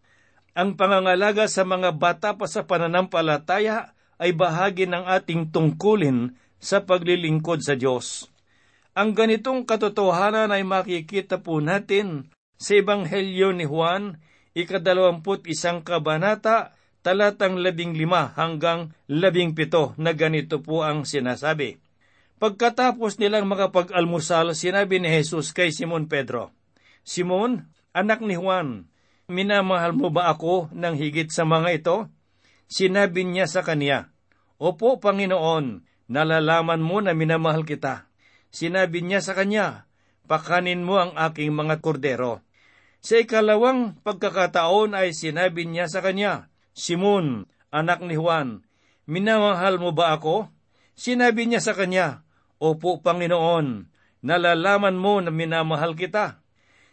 Ang 0.52 0.78
pangangalaga 0.78 1.48
sa 1.48 1.66
mga 1.66 1.96
bata 1.96 2.38
pa 2.38 2.46
sa 2.46 2.68
pananampalataya 2.68 3.96
ay 4.20 4.30
bahagi 4.36 4.86
ng 4.86 5.08
ating 5.08 5.50
tungkulin 5.50 6.38
sa 6.62 6.86
paglilingkod 6.86 7.64
sa 7.64 7.74
Diyos. 7.74 8.30
Ang 8.92 9.16
ganitong 9.16 9.64
katotohanan 9.64 10.52
ay 10.52 10.62
makikita 10.62 11.40
po 11.40 11.58
natin 11.58 12.30
sa 12.60 12.78
Ebanghelyo 12.78 13.50
ni 13.56 13.66
Juan, 13.66 14.20
ikadalawamput 14.52 15.48
isang 15.50 15.80
kabanata, 15.80 16.76
talatang 17.02 17.59
labing 17.59 17.99
lima 17.99 18.30
hanggang 18.38 18.94
labing 19.11 19.59
pito 19.59 19.92
na 19.99 20.14
ganito 20.14 20.62
po 20.62 20.87
ang 20.87 21.02
sinasabi. 21.02 21.82
Pagkatapos 22.42 23.23
nilang 23.23 23.47
makapag-almusal, 23.47 24.54
sinabi 24.59 24.99
ni 24.99 25.11
Jesus 25.11 25.54
kay 25.54 25.71
Simon 25.71 26.11
Pedro, 26.11 26.50
Simon, 27.06 27.71
anak 27.94 28.23
ni 28.23 28.35
Juan, 28.35 28.90
minamahal 29.30 29.94
mo 29.94 30.11
ba 30.11 30.30
ako 30.30 30.71
ng 30.75 30.94
higit 30.99 31.30
sa 31.30 31.47
mga 31.47 31.71
ito? 31.71 31.97
Sinabi 32.66 33.26
niya 33.26 33.47
sa 33.47 33.62
kanya, 33.62 34.11
Opo, 34.59 34.99
Panginoon, 35.02 35.87
nalalaman 36.11 36.82
mo 36.82 37.02
na 37.02 37.14
minamahal 37.14 37.66
kita. 37.66 38.11
Sinabi 38.54 39.02
niya 39.02 39.23
sa 39.23 39.35
kanya, 39.35 39.87
Pakanin 40.30 40.87
mo 40.87 41.02
ang 41.02 41.12
aking 41.18 41.50
mga 41.50 41.82
kordero. 41.82 42.47
Sa 43.02 43.18
ikalawang 43.18 43.99
pagkakataon 44.06 44.94
ay 44.94 45.11
sinabi 45.11 45.67
niya 45.67 45.91
sa 45.91 45.99
kanya, 45.99 46.51
Simon, 46.73 47.45
anak 47.69 48.00
ni 48.00 48.17
Juan, 48.17 48.65
minamahal 49.04 49.76
mo 49.76 49.93
ba 49.93 50.17
ako? 50.17 50.49
Sinabi 50.97 51.49
niya 51.49 51.61
sa 51.61 51.76
kanya, 51.76 52.25
Opo, 52.63 53.00
Panginoon, 53.04 53.89
nalalaman 54.25 54.97
mo 54.97 55.21
na 55.21 55.28
minamahal 55.28 55.93
kita. 55.99 56.41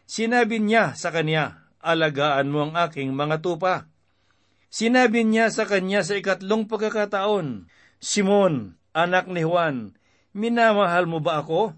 Sinabi 0.03 0.59
niya 0.59 0.97
sa 0.99 1.13
kanya, 1.15 1.69
Alagaan 1.79 2.51
mo 2.51 2.67
ang 2.67 2.75
aking 2.75 3.15
mga 3.15 3.39
tupa. 3.39 3.87
Sinabi 4.67 5.23
niya 5.23 5.47
sa 5.47 5.63
kanya 5.63 6.03
sa 6.03 6.19
ikatlong 6.19 6.67
pagkakataon, 6.67 7.71
Simon, 8.03 8.75
anak 8.91 9.31
ni 9.31 9.47
Juan, 9.47 9.95
minamahal 10.35 11.07
mo 11.07 11.23
ba 11.23 11.39
ako? 11.39 11.71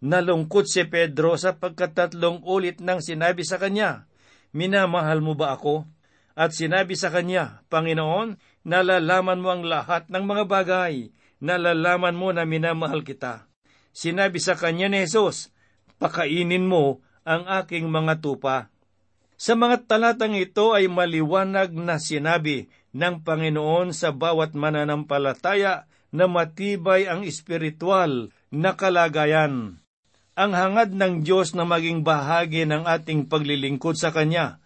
Nalungkot 0.00 0.70
si 0.70 0.86
Pedro 0.86 1.34
sa 1.36 1.58
pagkatatlong 1.58 2.46
ulit 2.46 2.78
nang 2.78 3.02
sinabi 3.02 3.42
sa 3.44 3.58
kanya, 3.58 4.08
Minamahal 4.50 5.22
mo 5.22 5.38
ba 5.38 5.54
ako? 5.54 5.86
At 6.38 6.54
sinabi 6.54 6.94
sa 6.94 7.10
kanya, 7.10 7.66
Panginoon, 7.68 8.38
nalalaman 8.66 9.40
mo 9.42 9.48
ang 9.50 9.62
lahat 9.66 10.06
ng 10.08 10.24
mga 10.24 10.44
bagay, 10.46 11.10
nalalaman 11.42 12.14
mo 12.14 12.30
na 12.30 12.46
minamahal 12.46 13.02
kita. 13.02 13.50
Sinabi 13.90 14.38
sa 14.38 14.54
kanya 14.54 14.86
ni 14.86 15.02
Jesus, 15.02 15.50
Pakainin 16.00 16.64
mo 16.64 17.04
ang 17.28 17.44
aking 17.44 17.92
mga 17.92 18.24
tupa. 18.24 18.72
Sa 19.36 19.52
mga 19.56 19.84
talatang 19.84 20.36
ito 20.36 20.72
ay 20.72 20.88
maliwanag 20.88 21.72
na 21.76 22.00
sinabi 22.00 22.72
ng 22.96 23.20
Panginoon 23.20 23.92
sa 23.92 24.12
bawat 24.12 24.56
mananampalataya 24.56 25.88
na 26.12 26.24
matibay 26.24 27.04
ang 27.04 27.24
espiritual 27.24 28.32
na 28.48 28.74
kalagayan 28.74 29.80
ang 30.40 30.56
hangad 30.56 30.94
ng 30.94 31.20
Diyos 31.20 31.52
na 31.52 31.68
maging 31.68 32.00
bahagi 32.06 32.64
ng 32.64 32.88
ating 32.88 33.28
paglilingkod 33.28 33.98
sa 33.98 34.14
Kanya 34.14 34.59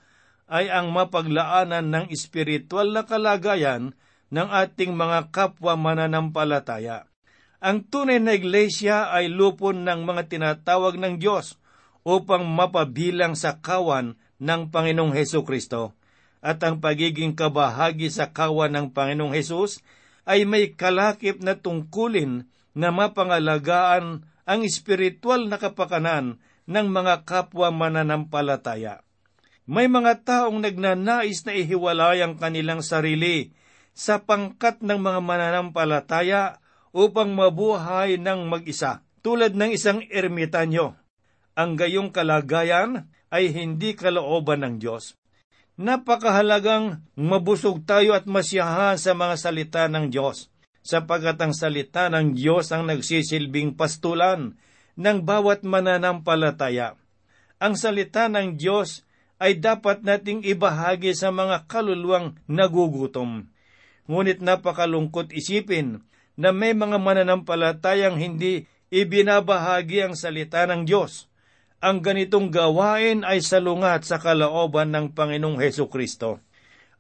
ay 0.48 0.68
ang 0.68 0.92
mapaglaanan 0.92 1.88
ng 1.88 2.06
espiritual 2.12 2.92
na 2.92 3.08
kalagayan 3.08 3.96
ng 4.28 4.48
ating 4.50 4.92
mga 4.92 5.32
kapwa 5.32 5.78
mananampalataya. 5.78 7.08
Ang 7.64 7.88
tunay 7.88 8.20
na 8.20 8.36
iglesia 8.36 9.08
ay 9.08 9.32
lupon 9.32 9.88
ng 9.88 10.04
mga 10.04 10.28
tinatawag 10.28 11.00
ng 11.00 11.16
Diyos 11.16 11.56
upang 12.04 12.44
mapabilang 12.44 13.32
sa 13.32 13.56
kawan 13.56 14.20
ng 14.36 14.68
Panginoong 14.68 15.16
Heso 15.16 15.40
Kristo. 15.48 15.96
At 16.44 16.60
ang 16.60 16.84
pagiging 16.84 17.32
kabahagi 17.32 18.12
sa 18.12 18.28
kawan 18.28 18.76
ng 18.76 18.86
Panginoong 18.92 19.32
Hesus 19.32 19.80
ay 20.28 20.44
may 20.44 20.76
kalakip 20.76 21.40
na 21.40 21.56
tungkulin 21.56 22.44
na 22.76 22.92
mapangalagaan 22.92 24.28
ang 24.44 24.60
espiritual 24.60 25.48
na 25.48 25.56
kapakanan 25.56 26.36
ng 26.68 26.86
mga 26.92 27.24
kapwa 27.24 27.72
mananampalataya. 27.72 29.00
May 29.64 29.88
mga 29.88 30.24
taong 30.24 30.60
nagnanais 30.60 31.44
na 31.48 31.52
ihiwalay 31.56 32.20
ang 32.20 32.36
kanilang 32.36 32.84
sarili 32.84 33.56
sa 33.96 34.20
pangkat 34.20 34.84
ng 34.84 35.00
mga 35.00 35.20
mananampalataya 35.24 36.60
upang 36.92 37.32
mabuhay 37.32 38.20
ng 38.20 38.44
mag-isa, 38.44 39.00
tulad 39.24 39.56
ng 39.56 39.72
isang 39.72 40.04
ermitanyo. 40.12 40.94
Ang 41.56 41.80
gayong 41.80 42.12
kalagayan 42.12 43.08
ay 43.32 43.50
hindi 43.50 43.96
kalooban 43.96 44.62
ng 44.62 44.74
Diyos. 44.82 45.16
Napakahalagang 45.80 47.02
mabusog 47.16 47.82
tayo 47.88 48.14
at 48.14 48.28
masiyahan 48.28 49.00
sa 49.00 49.16
mga 49.16 49.34
salita 49.40 49.82
ng 49.90 50.12
Diyos 50.12 50.54
sapagat 50.84 51.40
ang 51.40 51.56
salita 51.56 52.12
ng 52.12 52.36
Diyos 52.36 52.68
ang 52.68 52.84
nagsisilbing 52.92 53.72
pastulan 53.74 54.54
ng 55.00 55.18
bawat 55.24 55.64
mananampalataya. 55.64 57.00
Ang 57.56 57.74
salita 57.80 58.28
ng 58.28 58.60
Diyos 58.60 59.03
ay 59.44 59.60
dapat 59.60 60.00
nating 60.00 60.40
ibahagi 60.40 61.12
sa 61.12 61.28
mga 61.28 61.68
kaluluwang 61.68 62.32
nagugutom. 62.48 63.52
Ngunit 64.08 64.40
napakalungkot 64.40 65.36
isipin 65.36 66.00
na 66.32 66.48
may 66.48 66.72
mga 66.72 66.96
mananampalatayang 66.96 68.16
hindi 68.16 68.64
ibinabahagi 68.88 70.08
ang 70.08 70.14
salita 70.16 70.64
ng 70.64 70.88
Diyos. 70.88 71.28
Ang 71.84 72.00
ganitong 72.00 72.48
gawain 72.48 73.20
ay 73.28 73.44
salungat 73.44 74.08
sa 74.08 74.16
kalooban 74.16 74.88
ng 74.96 75.12
Panginoong 75.12 75.60
Heso 75.60 75.92
Kristo. 75.92 76.40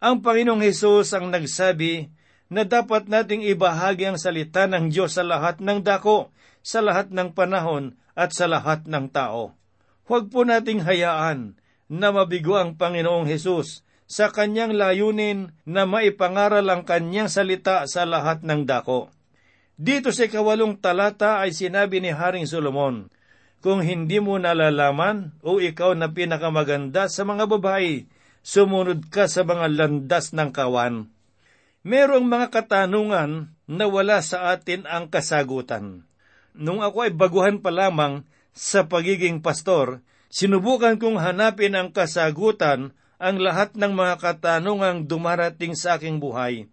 Ang 0.04 0.20
Panginoong 0.20 0.60
Hesus 0.60 1.16
ang 1.16 1.32
nagsabi 1.32 2.12
na 2.52 2.68
dapat 2.68 3.08
nating 3.08 3.40
ibahagi 3.56 4.04
ang 4.04 4.20
salita 4.20 4.68
ng 4.68 4.92
Diyos 4.92 5.16
sa 5.16 5.24
lahat 5.24 5.64
ng 5.64 5.80
dako, 5.80 6.28
sa 6.60 6.84
lahat 6.84 7.08
ng 7.08 7.32
panahon 7.32 7.96
at 8.12 8.36
sa 8.36 8.44
lahat 8.44 8.84
ng 8.84 9.08
tao. 9.08 9.56
Huwag 10.04 10.28
po 10.28 10.44
nating 10.44 10.84
hayaan 10.84 11.56
na 11.90 12.12
mabigo 12.12 12.56
ang 12.56 12.76
Panginoong 12.76 13.28
Hesus 13.28 13.84
sa 14.04 14.28
kanyang 14.30 14.76
layunin 14.76 15.56
na 15.64 15.88
maipangaral 15.88 16.64
ang 16.68 16.84
kanyang 16.84 17.32
salita 17.32 17.88
sa 17.88 18.04
lahat 18.04 18.44
ng 18.44 18.68
dako. 18.68 19.08
Dito 19.74 20.14
sa 20.14 20.28
kawalong 20.28 20.78
talata 20.78 21.42
ay 21.42 21.50
sinabi 21.50 21.98
ni 21.98 22.14
Haring 22.14 22.46
Solomon, 22.46 23.10
Kung 23.64 23.80
hindi 23.80 24.20
mo 24.20 24.36
nalalaman 24.36 25.34
o 25.40 25.58
ikaw 25.58 25.96
na 25.96 26.12
pinakamaganda 26.12 27.08
sa 27.08 27.24
mga 27.24 27.48
babae, 27.48 28.04
sumunod 28.44 29.08
ka 29.08 29.24
sa 29.26 29.42
mga 29.42 29.72
landas 29.72 30.36
ng 30.36 30.52
kawan 30.52 31.08
Merong 31.84 32.24
mga 32.24 32.48
katanungan 32.48 33.52
na 33.68 33.84
wala 33.84 34.24
sa 34.24 34.56
atin 34.56 34.88
ang 34.88 35.12
kasagutan. 35.12 36.08
Nung 36.56 36.80
ako 36.80 37.04
ay 37.04 37.12
baguhan 37.12 37.60
pa 37.60 37.68
lamang 37.68 38.24
sa 38.56 38.88
pagiging 38.88 39.44
pastor, 39.44 40.00
sinubukan 40.34 40.98
kong 40.98 41.22
hanapin 41.22 41.78
ang 41.78 41.94
kasagutan 41.94 42.90
ang 43.22 43.38
lahat 43.38 43.78
ng 43.78 43.94
mga 43.94 44.18
katanungang 44.18 45.06
dumarating 45.06 45.78
sa 45.78 45.94
aking 45.94 46.18
buhay. 46.18 46.66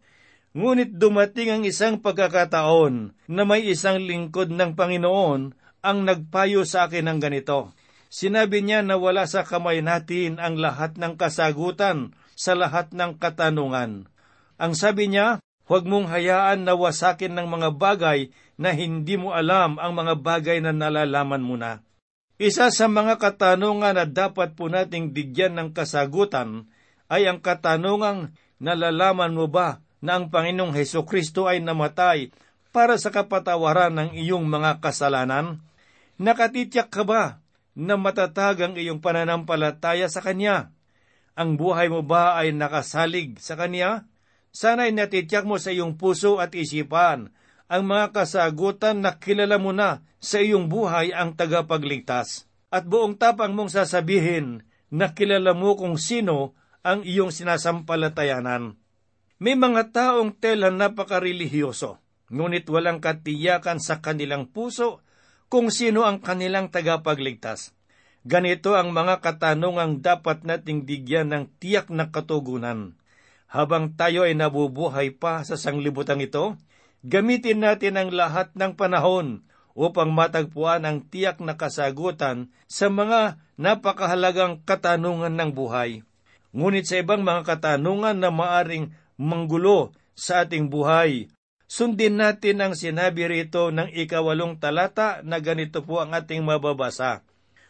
Ngunit 0.57 0.97
dumating 0.97 1.53
ang 1.53 1.63
isang 1.63 2.01
pagkakataon 2.01 3.13
na 3.29 3.43
may 3.45 3.63
isang 3.69 4.01
lingkod 4.01 4.49
ng 4.49 4.73
Panginoon 4.73 5.53
ang 5.85 5.97
nagpayo 6.03 6.65
sa 6.65 6.89
akin 6.89 7.07
ng 7.07 7.19
ganito. 7.21 7.71
Sinabi 8.11 8.59
niya 8.59 8.83
na 8.83 8.99
wala 8.99 9.23
sa 9.29 9.47
kamay 9.47 9.79
natin 9.79 10.41
ang 10.41 10.59
lahat 10.59 10.99
ng 10.99 11.15
kasagutan 11.15 12.11
sa 12.35 12.57
lahat 12.57 12.91
ng 12.91 13.15
katanungan. 13.15 14.11
Ang 14.59 14.73
sabi 14.75 15.07
niya, 15.07 15.39
huwag 15.71 15.87
mong 15.87 16.11
hayaan 16.11 16.67
na 16.67 16.75
wasakin 16.75 17.31
ng 17.31 17.47
mga 17.47 17.69
bagay 17.79 18.19
na 18.59 18.75
hindi 18.75 19.15
mo 19.15 19.31
alam 19.31 19.79
ang 19.79 19.95
mga 19.95 20.19
bagay 20.19 20.57
na 20.59 20.75
nalalaman 20.75 21.39
mo 21.39 21.55
na. 21.55 21.79
Isa 22.41 22.73
sa 22.73 22.89
mga 22.89 23.21
katanungan 23.21 24.01
na 24.01 24.09
dapat 24.09 24.57
po 24.57 24.65
nating 24.65 25.13
bigyan 25.13 25.61
ng 25.61 25.77
kasagutan 25.77 26.65
ay 27.05 27.29
ang 27.29 27.37
katanungang 27.37 28.33
nalalaman 28.57 29.37
mo 29.37 29.45
ba 29.45 29.85
na 30.01 30.17
ang 30.17 30.33
Panginoong 30.33 30.73
Heso 30.73 31.05
Kristo 31.05 31.45
ay 31.45 31.61
namatay 31.61 32.33
para 32.73 32.97
sa 32.97 33.13
kapatawaran 33.13 33.93
ng 33.93 34.09
iyong 34.17 34.49
mga 34.49 34.81
kasalanan? 34.81 35.61
Nakatityak 36.17 36.89
ka 36.89 37.05
ba 37.05 37.45
na 37.77 37.93
matatag 37.93 38.57
ang 38.57 38.73
iyong 38.73 39.05
pananampalataya 39.05 40.09
sa 40.09 40.25
Kanya? 40.25 40.73
Ang 41.37 41.61
buhay 41.61 41.93
mo 41.93 42.01
ba 42.01 42.41
ay 42.41 42.57
nakasalig 42.57 43.37
sa 43.37 43.53
Kanya? 43.53 44.09
Sana'y 44.49 44.89
natityak 44.89 45.45
mo 45.45 45.61
sa 45.61 45.69
iyong 45.69 45.93
puso 45.93 46.41
at 46.41 46.57
isipan 46.57 47.29
ang 47.71 47.87
mga 47.87 48.11
kasagutan 48.11 48.99
na 48.99 49.15
kilala 49.15 49.55
mo 49.55 49.71
na 49.71 50.03
sa 50.19 50.43
iyong 50.43 50.67
buhay 50.67 51.15
ang 51.15 51.39
tagapagligtas. 51.39 52.51
At 52.67 52.83
buong 52.83 53.15
tapang 53.15 53.55
mong 53.55 53.71
sasabihin 53.71 54.67
na 54.91 55.15
kilala 55.15 55.55
mo 55.55 55.79
kung 55.79 55.95
sino 55.95 56.51
ang 56.83 57.07
iyong 57.07 57.31
sinasampalatayanan. 57.31 58.75
May 59.39 59.55
mga 59.55 59.95
taong 59.95 60.35
tela 60.35 60.67
napakarelihiyoso, 60.67 61.95
ngunit 62.27 62.67
walang 62.67 62.99
katiyakan 62.99 63.79
sa 63.79 64.03
kanilang 64.03 64.51
puso 64.51 64.99
kung 65.47 65.71
sino 65.71 66.03
ang 66.03 66.19
kanilang 66.19 66.67
tagapagligtas. 66.75 67.71
Ganito 68.27 68.75
ang 68.75 68.91
mga 68.91 69.23
katanungang 69.23 70.03
dapat 70.03 70.43
nating 70.43 70.83
bigyan 70.83 71.31
ng 71.33 71.43
tiyak 71.57 71.87
na 71.89 72.11
katugunan. 72.11 72.99
Habang 73.49 73.95
tayo 73.97 74.27
ay 74.27 74.35
nabubuhay 74.37 75.15
pa 75.15 75.41
sa 75.41 75.57
sanglibutan 75.57 76.21
ito, 76.21 76.59
gamitin 77.01 77.65
natin 77.65 77.97
ang 77.97 78.09
lahat 78.13 78.53
ng 78.57 78.77
panahon 78.77 79.45
upang 79.73 80.11
matagpuan 80.11 80.83
ang 80.83 81.03
tiyak 81.07 81.39
na 81.39 81.55
kasagutan 81.55 82.51
sa 82.67 82.91
mga 82.91 83.39
napakahalagang 83.55 84.61
katanungan 84.67 85.31
ng 85.31 85.51
buhay. 85.55 86.03
Ngunit 86.51 86.85
sa 86.87 86.99
ibang 86.99 87.23
mga 87.23 87.47
katanungan 87.47 88.19
na 88.19 88.29
maaring 88.29 88.91
manggulo 89.15 89.95
sa 90.11 90.43
ating 90.43 90.67
buhay. 90.67 91.31
Sundin 91.71 92.19
natin 92.19 92.59
ang 92.59 92.73
sinabi 92.75 93.31
rito 93.31 93.71
ng 93.71 93.95
ikawalong 93.95 94.59
talata 94.59 95.23
na 95.23 95.39
ganito 95.39 95.79
po 95.87 96.03
ang 96.03 96.11
ating 96.11 96.43
mababasa. 96.43 97.23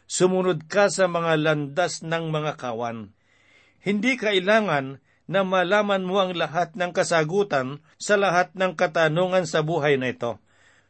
Sumunod 0.10 0.66
ka 0.66 0.90
sa 0.90 1.06
mga 1.06 1.38
landas 1.38 2.02
ng 2.02 2.34
mga 2.34 2.58
kawan. 2.58 3.14
Hindi 3.78 4.18
kailangan 4.18 4.98
na 5.32 5.48
malaman 5.48 6.04
mo 6.04 6.20
ang 6.20 6.36
lahat 6.36 6.76
ng 6.76 6.92
kasagutan 6.92 7.80
sa 7.96 8.20
lahat 8.20 8.52
ng 8.52 8.76
katanungan 8.76 9.48
sa 9.48 9.64
buhay 9.64 9.96
na 9.96 10.12
ito. 10.12 10.44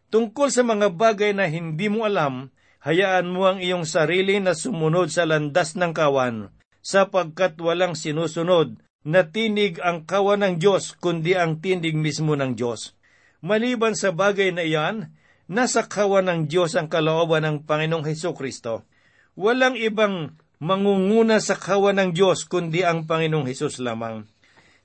Tungkol 0.09 0.49
sa 0.49 0.65
mga 0.65 0.97
bagay 0.97 1.37
na 1.37 1.45
hindi 1.45 1.93
mo 1.93 2.09
alam, 2.09 2.49
hayaan 2.81 3.29
mo 3.29 3.45
ang 3.45 3.61
iyong 3.61 3.85
sarili 3.85 4.41
na 4.41 4.57
sumunod 4.57 5.13
sa 5.13 5.29
landas 5.29 5.77
ng 5.77 5.93
kawan, 5.93 6.49
sapagkat 6.81 7.61
walang 7.61 7.93
sinusunod 7.93 8.81
na 9.05 9.29
tinig 9.29 9.77
ang 9.85 10.09
kawan 10.09 10.41
ng 10.41 10.55
Diyos, 10.57 10.97
kundi 10.97 11.37
ang 11.37 11.61
tinig 11.61 11.93
mismo 11.93 12.33
ng 12.33 12.57
Diyos. 12.57 12.97
Maliban 13.45 13.93
sa 13.93 14.09
bagay 14.09 14.49
na 14.49 14.65
iyan, 14.65 15.13
nasa 15.45 15.85
kawan 15.85 16.25
ng 16.25 16.41
Diyos 16.49 16.73
ang 16.73 16.89
kalooban 16.89 17.45
ng 17.45 17.57
Panginoong 17.69 18.09
Heso 18.09 18.33
Kristo. 18.33 18.89
Walang 19.37 19.77
ibang 19.77 20.33
mangunguna 20.61 21.41
sa 21.41 21.57
kawan 21.57 21.97
ng 21.97 22.09
Diyos, 22.13 22.45
kundi 22.45 22.85
ang 22.85 23.09
Panginoong 23.09 23.49
Hesus 23.49 23.81
lamang. 23.81 24.30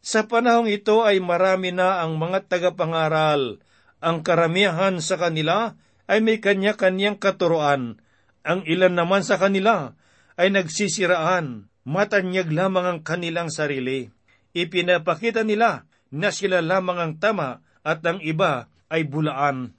Sa 0.06 0.30
panahong 0.30 0.70
ito 0.70 1.02
ay 1.02 1.18
marami 1.18 1.74
na 1.74 1.98
ang 1.98 2.14
mga 2.14 2.46
tagapangaral. 2.46 3.58
Ang 3.98 4.22
karamihan 4.22 5.02
sa 5.02 5.18
kanila 5.18 5.74
ay 6.06 6.22
may 6.22 6.38
kanya-kanyang 6.38 7.18
katuroan. 7.18 7.98
Ang 8.46 8.62
ilan 8.70 8.94
naman 8.94 9.26
sa 9.26 9.34
kanila 9.34 9.98
ay 10.38 10.54
nagsisiraan, 10.54 11.66
matanyag 11.82 12.54
lamang 12.54 12.86
ang 12.86 13.00
kanilang 13.02 13.50
sarili. 13.50 14.06
Ipinapakita 14.54 15.42
nila 15.42 15.90
na 16.14 16.30
sila 16.30 16.62
lamang 16.62 17.02
ang 17.02 17.12
tama 17.18 17.66
at 17.82 17.98
ang 18.06 18.22
iba 18.22 18.70
ay 18.86 19.10
bulaan. 19.10 19.74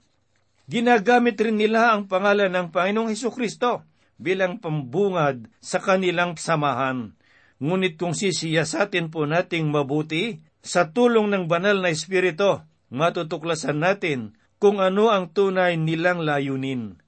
Ginagamit 0.68 1.40
rin 1.40 1.56
nila 1.56 1.96
ang 1.96 2.04
pangalan 2.04 2.52
ng 2.52 2.68
Panginoong 2.68 3.08
Heso 3.08 3.32
Kristo 3.32 3.80
bilang 4.20 4.60
pambungad 4.60 5.48
sa 5.64 5.80
kanilang 5.80 6.36
samahan. 6.36 7.16
Ngunit 7.58 7.98
kung 7.98 8.14
sisiyasatin 8.14 9.10
po 9.10 9.26
nating 9.26 9.70
mabuti, 9.70 10.42
sa 10.62 10.90
tulong 10.90 11.30
ng 11.30 11.44
banal 11.46 11.78
na 11.82 11.90
Espiritu, 11.90 12.62
matutuklasan 12.90 13.82
natin 13.82 14.34
kung 14.58 14.82
ano 14.82 15.10
ang 15.10 15.30
tunay 15.30 15.78
nilang 15.78 16.22
layunin. 16.22 16.98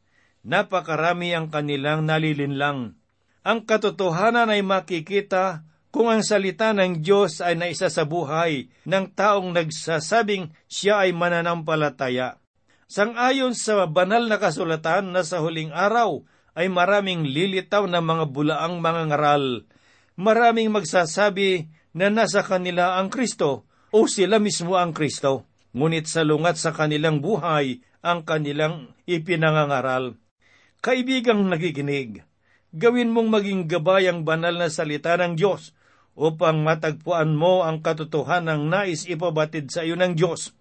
Napakarami 0.46 1.34
ang 1.34 1.52
kanilang 1.52 2.06
nalilinlang 2.06 3.00
ang 3.40 3.64
katotohanan 3.64 4.52
ay 4.52 4.60
makikita 4.60 5.64
kung 5.88 6.12
ang 6.12 6.20
salita 6.20 6.76
ng 6.76 7.00
Diyos 7.00 7.40
ay 7.40 7.56
naisa 7.56 7.88
sa 7.88 8.04
buhay 8.04 8.68
ng 8.84 9.16
taong 9.16 9.56
nagsasabing 9.56 10.52
siya 10.68 11.08
ay 11.08 11.16
mananampalataya. 11.16 12.36
Sangayon 12.84 13.56
sa 13.56 13.88
banal 13.88 14.28
na 14.28 14.36
kasulatan 14.36 15.16
na 15.16 15.24
sa 15.24 15.40
huling 15.40 15.72
araw 15.72 16.20
ay 16.52 16.68
maraming 16.68 17.24
lilitaw 17.24 17.88
na 17.88 18.04
mga 18.04 18.28
bulaang 18.28 18.76
mga 18.82 19.02
ngaral. 19.08 19.44
Maraming 20.18 20.72
magsasabi 20.74 21.70
na 21.94 22.10
nasa 22.10 22.42
kanila 22.42 22.98
ang 22.98 23.10
Kristo 23.10 23.66
o 23.90 24.06
sila 24.06 24.38
mismo 24.42 24.78
ang 24.78 24.94
Kristo. 24.94 25.46
Ngunit 25.70 26.10
salungat 26.10 26.58
sa 26.58 26.74
kanilang 26.74 27.22
buhay 27.22 27.78
ang 28.02 28.26
kanilang 28.26 28.90
ipinangangaral. 29.06 30.18
Kaibigang 30.82 31.46
nagiginig, 31.46 32.26
gawin 32.74 33.12
mong 33.12 33.28
maging 33.28 33.68
gabay 33.70 34.08
ang 34.08 34.26
banal 34.26 34.56
na 34.56 34.72
salita 34.72 35.14
ng 35.14 35.38
Diyos 35.38 35.76
upang 36.18 36.64
matagpuan 36.66 37.36
mo 37.36 37.62
ang 37.62 37.84
katotohanan 37.84 38.66
ng 38.66 38.72
nais 38.72 39.06
ipabatid 39.06 39.70
sa 39.70 39.86
iyo 39.86 39.94
ng 39.94 40.18
Diyos. 40.18 40.56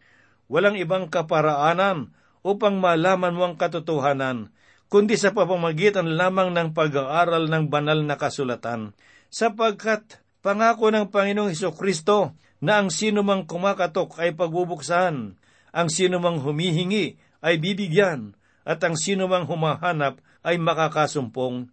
Walang 0.52 0.78
ibang 0.78 1.10
kaparaanan 1.10 2.14
upang 2.46 2.78
malaman 2.78 3.34
mo 3.34 3.44
ang 3.50 3.56
katotohanan, 3.58 4.54
kundi 4.90 5.18
sa 5.18 5.34
pamamagitan 5.34 6.18
lamang 6.18 6.54
ng 6.54 6.74
pag-aaral 6.74 7.50
ng 7.50 7.70
banal 7.70 8.02
na 8.04 8.18
kasulatan, 8.18 8.94
sapagkat 9.30 10.22
pangako 10.42 10.90
ng 10.90 11.08
Panginoong 11.14 11.54
Heso 11.54 11.72
Kristo 11.74 12.34
na 12.60 12.82
ang 12.84 12.92
sino 12.92 13.24
mang 13.24 13.48
kumakatok 13.48 14.20
ay 14.20 14.36
pagbubuksan, 14.36 15.40
ang 15.70 15.88
sino 15.88 16.20
mang 16.20 16.42
humihingi 16.44 17.16
ay 17.40 17.56
bibigyan, 17.62 18.36
at 18.68 18.84
ang 18.84 19.00
sino 19.00 19.32
mang 19.32 19.48
humahanap 19.48 20.20
ay 20.44 20.60
makakasumpong. 20.60 21.72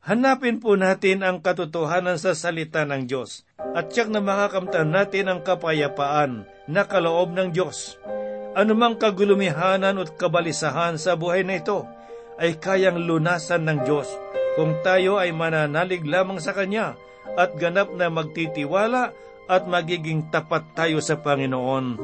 Hanapin 0.00 0.64
po 0.64 0.80
natin 0.80 1.20
ang 1.20 1.44
katotohanan 1.44 2.16
sa 2.16 2.32
salita 2.32 2.88
ng 2.88 3.04
Diyos 3.04 3.44
at 3.76 3.92
tiyak 3.92 4.08
na 4.08 4.24
makakamtan 4.24 4.88
natin 4.88 5.28
ang 5.28 5.40
kapayapaan 5.44 6.48
na 6.64 6.88
kaloob 6.88 7.36
ng 7.36 7.52
Diyos. 7.52 8.00
Anumang 8.56 8.96
kagulumihanan 8.96 10.00
at 10.00 10.16
kabalisahan 10.16 10.96
sa 10.96 11.20
buhay 11.20 11.44
na 11.44 11.60
ito 11.60 11.84
ay 12.40 12.56
kayang 12.56 12.96
lunasan 12.96 13.68
ng 13.68 13.78
Diyos 13.84 14.08
kung 14.60 14.76
tayo 14.84 15.16
ay 15.16 15.32
mananalig 15.32 16.04
lamang 16.04 16.36
sa 16.36 16.52
Kanya 16.52 16.92
at 17.32 17.56
ganap 17.56 17.96
na 17.96 18.12
magtitiwala 18.12 19.16
at 19.48 19.64
magiging 19.64 20.28
tapat 20.28 20.68
tayo 20.76 21.00
sa 21.00 21.16
Panginoon. 21.16 21.96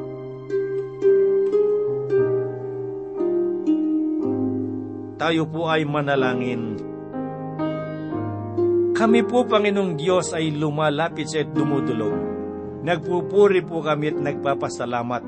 Tayo 5.21 5.43
po 5.53 5.69
ay 5.69 5.85
manalangin. 5.85 6.81
Kami 8.97 9.21
po, 9.29 9.45
Panginoong 9.45 10.01
Diyos, 10.01 10.33
ay 10.33 10.49
lumalapit 10.57 11.29
sa 11.29 11.45
at 11.45 11.53
dumudulog. 11.53 12.17
Nagpupuri 12.81 13.69
po 13.69 13.85
kami 13.85 14.17
at 14.17 14.19
nagpapasalamat 14.33 15.21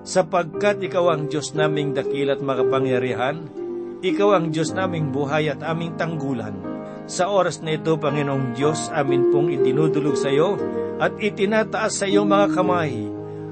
sapagkat 0.00 0.80
Ikaw 0.80 1.12
ang 1.12 1.28
Diyos 1.28 1.52
naming 1.52 1.92
dakil 1.92 2.32
at 2.32 2.40
makapangyarihan. 2.40 3.52
Ikaw 4.00 4.28
ang 4.32 4.48
Diyos 4.48 4.72
naming 4.72 5.12
buhay 5.12 5.52
at 5.52 5.60
aming 5.60 6.00
tanggulan. 6.00 6.69
Sa 7.10 7.26
oras 7.26 7.58
na 7.58 7.74
ito, 7.74 7.98
Panginoong 7.98 8.54
Diyos, 8.54 8.86
amin 8.94 9.34
pong 9.34 9.50
itinudulog 9.50 10.14
sa 10.14 10.30
iyo 10.30 10.54
at 11.02 11.18
itinataas 11.18 11.98
sa 11.98 12.06
iyong 12.06 12.30
mga 12.30 12.54
kamay 12.54 13.10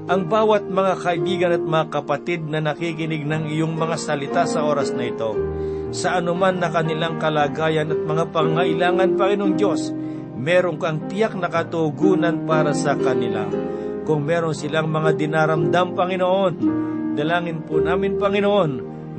ang 0.09 0.25
bawat 0.25 0.65
mga 0.65 0.93
kaibigan 1.03 1.51
at 1.53 1.61
mga 1.61 1.85
kapatid 1.91 2.47
na 2.47 2.63
nakikinig 2.63 3.27
ng 3.27 3.51
iyong 3.51 3.75
mga 3.75 3.99
salita 3.99 4.47
sa 4.47 4.63
oras 4.63 4.95
na 4.95 5.05
ito 5.05 5.35
sa 5.89 6.21
anuman 6.21 6.55
na 6.55 6.69
kanilang 6.69 7.17
kalagayan 7.17 7.89
at 7.89 8.01
mga 8.05 8.29
pangailangan, 8.29 9.17
Panginoong 9.17 9.55
Diyos, 9.57 9.89
meron 10.37 10.77
kang 10.77 11.09
tiyak 11.09 11.33
na 11.33 11.49
katugunan 11.49 12.45
para 12.45 12.71
sa 12.77 12.93
kanila. 12.93 13.49
kung 14.09 14.25
meron 14.25 14.57
silang 14.57 14.89
mga 14.89 15.13
dinaramdam, 15.21 15.93
Panginoon. 15.93 16.53
Dalangin 17.13 17.61
po 17.61 17.77
namin, 17.77 18.17
Panginoon, 18.17 18.71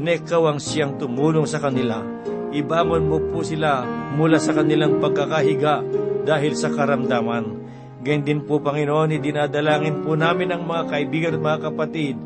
na 0.03 0.19
ikaw 0.19 0.51
ang 0.51 0.59
siyang 0.59 0.99
tumulong 0.99 1.47
sa 1.47 1.63
kanila. 1.63 2.03
Ibangon 2.51 3.07
mo 3.07 3.23
po 3.31 3.47
sila 3.47 3.87
mula 4.19 4.43
sa 4.43 4.51
kanilang 4.51 4.99
pagkakahiga 4.99 5.87
dahil 6.27 6.59
sa 6.59 6.75
karamdaman. 6.75 7.63
Ganyan 8.03 8.25
din 8.27 8.41
po, 8.43 8.59
Panginoon, 8.59 9.15
idinadalangin 9.15 10.03
po 10.03 10.19
namin 10.19 10.51
ang 10.51 10.67
mga 10.67 10.89
kaibigan 10.89 11.37
at 11.37 11.43
mga 11.45 11.61
kapatid 11.71 12.17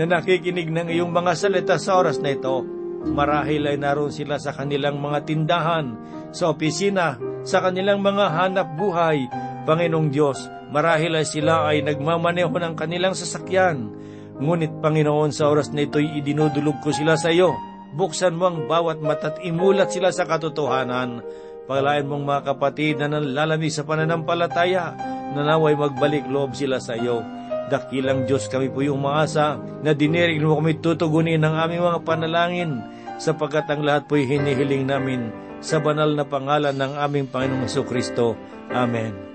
na 0.00 0.06
nakikinig 0.06 0.70
ng 0.70 0.88
iyong 0.88 1.10
mga 1.10 1.32
salita 1.36 1.76
sa 1.76 2.00
oras 2.00 2.16
na 2.22 2.32
ito. 2.32 2.64
Marahil 3.04 3.68
ay 3.68 3.76
naroon 3.76 4.08
sila 4.08 4.40
sa 4.40 4.56
kanilang 4.56 4.96
mga 4.96 5.28
tindahan, 5.28 5.92
sa 6.32 6.48
opisina, 6.48 7.20
sa 7.44 7.60
kanilang 7.60 8.00
mga 8.00 8.24
hanap 8.30 8.68
buhay. 8.80 9.28
Panginoong 9.68 10.08
Diyos, 10.08 10.38
marahil 10.72 11.18
ay 11.18 11.26
sila 11.28 11.68
ay 11.68 11.84
nagmamaneho 11.84 12.48
ng 12.48 12.72
kanilang 12.78 13.12
sasakyan. 13.12 13.92
Ngunit 14.40 14.80
Panginoon, 14.80 15.28
sa 15.28 15.52
oras 15.52 15.68
na 15.76 15.84
ito'y 15.84 16.24
idinudulog 16.24 16.80
ko 16.80 16.88
sila 16.88 17.20
sa 17.20 17.28
iyo. 17.28 17.52
Buksan 17.94 18.34
mo 18.34 18.50
ang 18.50 18.66
bawat 18.66 18.98
mata't 18.98 19.38
imulat 19.46 19.94
sila 19.94 20.10
sa 20.10 20.26
katotohanan. 20.26 21.22
Paglayan 21.70 22.10
mong 22.10 22.24
mga 22.26 22.42
kapatid 22.42 22.98
na 22.98 23.06
nanlalamig 23.06 23.70
sa 23.70 23.86
pananampalataya, 23.86 24.98
nanaway 25.32 25.78
magbalik 25.78 26.26
loob 26.26 26.58
sila 26.58 26.82
sa 26.82 26.98
iyo. 26.98 27.22
Dakilang 27.70 28.28
Diyos 28.28 28.50
kami 28.50 28.68
po 28.68 28.84
yung 28.84 29.00
maasa 29.00 29.56
na 29.80 29.96
dinirig 29.96 30.42
mo 30.42 30.58
kami 30.58 30.82
tutugunin 30.82 31.40
ng 31.40 31.54
aming 31.54 31.86
mga 31.86 32.00
panalangin 32.04 32.84
sapagkat 33.16 33.64
ang 33.72 33.86
lahat 33.86 34.04
po'y 34.04 34.28
hinihiling 34.28 34.84
namin 34.84 35.32
sa 35.64 35.80
banal 35.80 36.12
na 36.12 36.28
pangalan 36.28 36.76
ng 36.76 36.92
aming 37.00 37.30
Panginoong 37.30 37.70
Kristo. 37.88 38.36
Amen. 38.68 39.33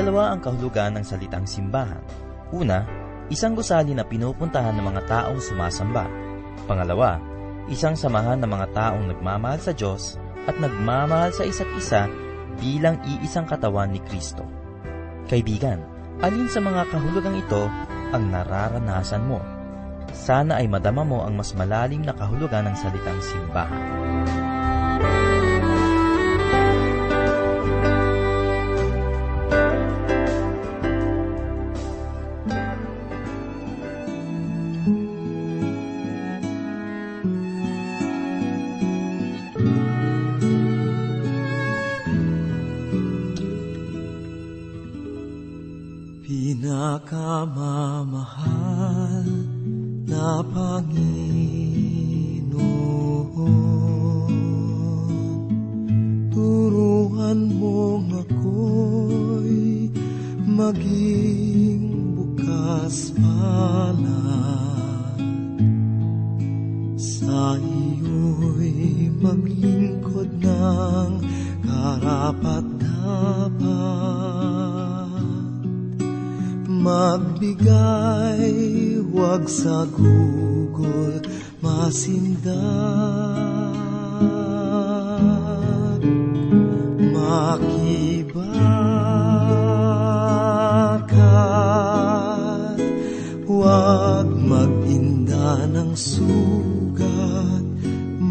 Dalawa 0.00 0.32
ang 0.32 0.40
kahulugan 0.40 0.96
ng 0.96 1.04
salitang 1.04 1.44
simbahan. 1.44 2.00
Una, 2.56 2.88
isang 3.28 3.52
gusali 3.52 3.92
na 3.92 4.00
pinupuntahan 4.00 4.72
ng 4.72 4.80
mga 4.80 5.04
taong 5.04 5.36
sumasamba. 5.36 6.08
Pangalawa, 6.64 7.20
isang 7.68 7.92
samahan 7.92 8.40
ng 8.40 8.48
mga 8.48 8.72
taong 8.72 9.12
nagmamahal 9.12 9.60
sa 9.60 9.76
Diyos 9.76 10.16
at 10.48 10.56
nagmamahal 10.56 11.36
sa 11.36 11.44
isa't 11.44 11.68
isa 11.76 12.08
bilang 12.56 12.96
iisang 13.04 13.44
katawan 13.44 13.92
ni 13.92 14.00
Kristo. 14.00 14.40
Kaibigan, 15.28 15.84
alin 16.24 16.48
sa 16.48 16.64
mga 16.64 16.88
kahulugang 16.88 17.36
ito 17.36 17.68
ang 18.16 18.24
nararanasan 18.32 19.28
mo? 19.28 19.44
Sana 20.16 20.64
ay 20.64 20.66
madama 20.72 21.04
mo 21.04 21.28
ang 21.28 21.36
mas 21.36 21.52
malalim 21.52 22.08
na 22.08 22.16
kahulugan 22.16 22.72
ng 22.72 22.76
salitang 22.80 23.20
simbahan. 23.20 23.84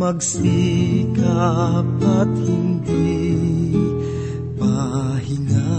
Magsikap 0.09 1.85
at 2.01 2.33
hindi 2.41 3.29
pahingang 4.57 5.69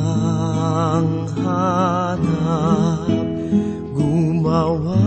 hanap 1.35 3.11
gumawa 3.91 5.03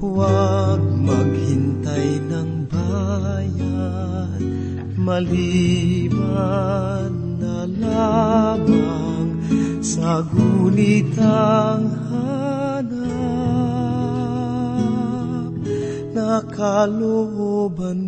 Huwag 0.00 0.80
maghintay 0.80 2.24
ng 2.24 2.64
bayan 2.64 4.40
Maliban 4.96 5.83
kalooban 16.84 18.03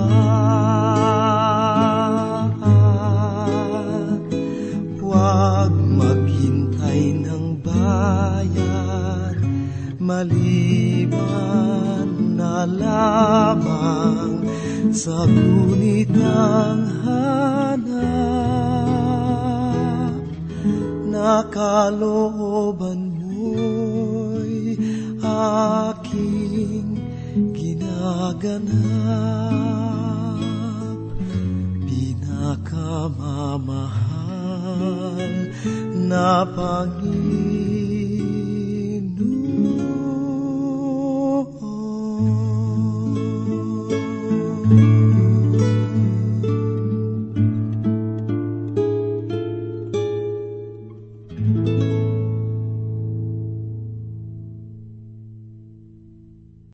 Gumawa 0.00 0.48
Huwag 4.96 5.72
maghintay 5.76 7.20
ng 7.20 7.60
bayan 7.60 9.36
Maliban 10.00 11.20
na 12.40 12.64
lamang 12.64 14.40
sa 14.90 15.28
gunit 15.28 16.08
ng 16.08 16.80
hanap. 17.04 18.40
Aking 26.00 26.96
ginaganap 27.54 29.69
pagmamahal 32.90 33.94
na 36.10 36.42
Panginoon. 36.42 37.49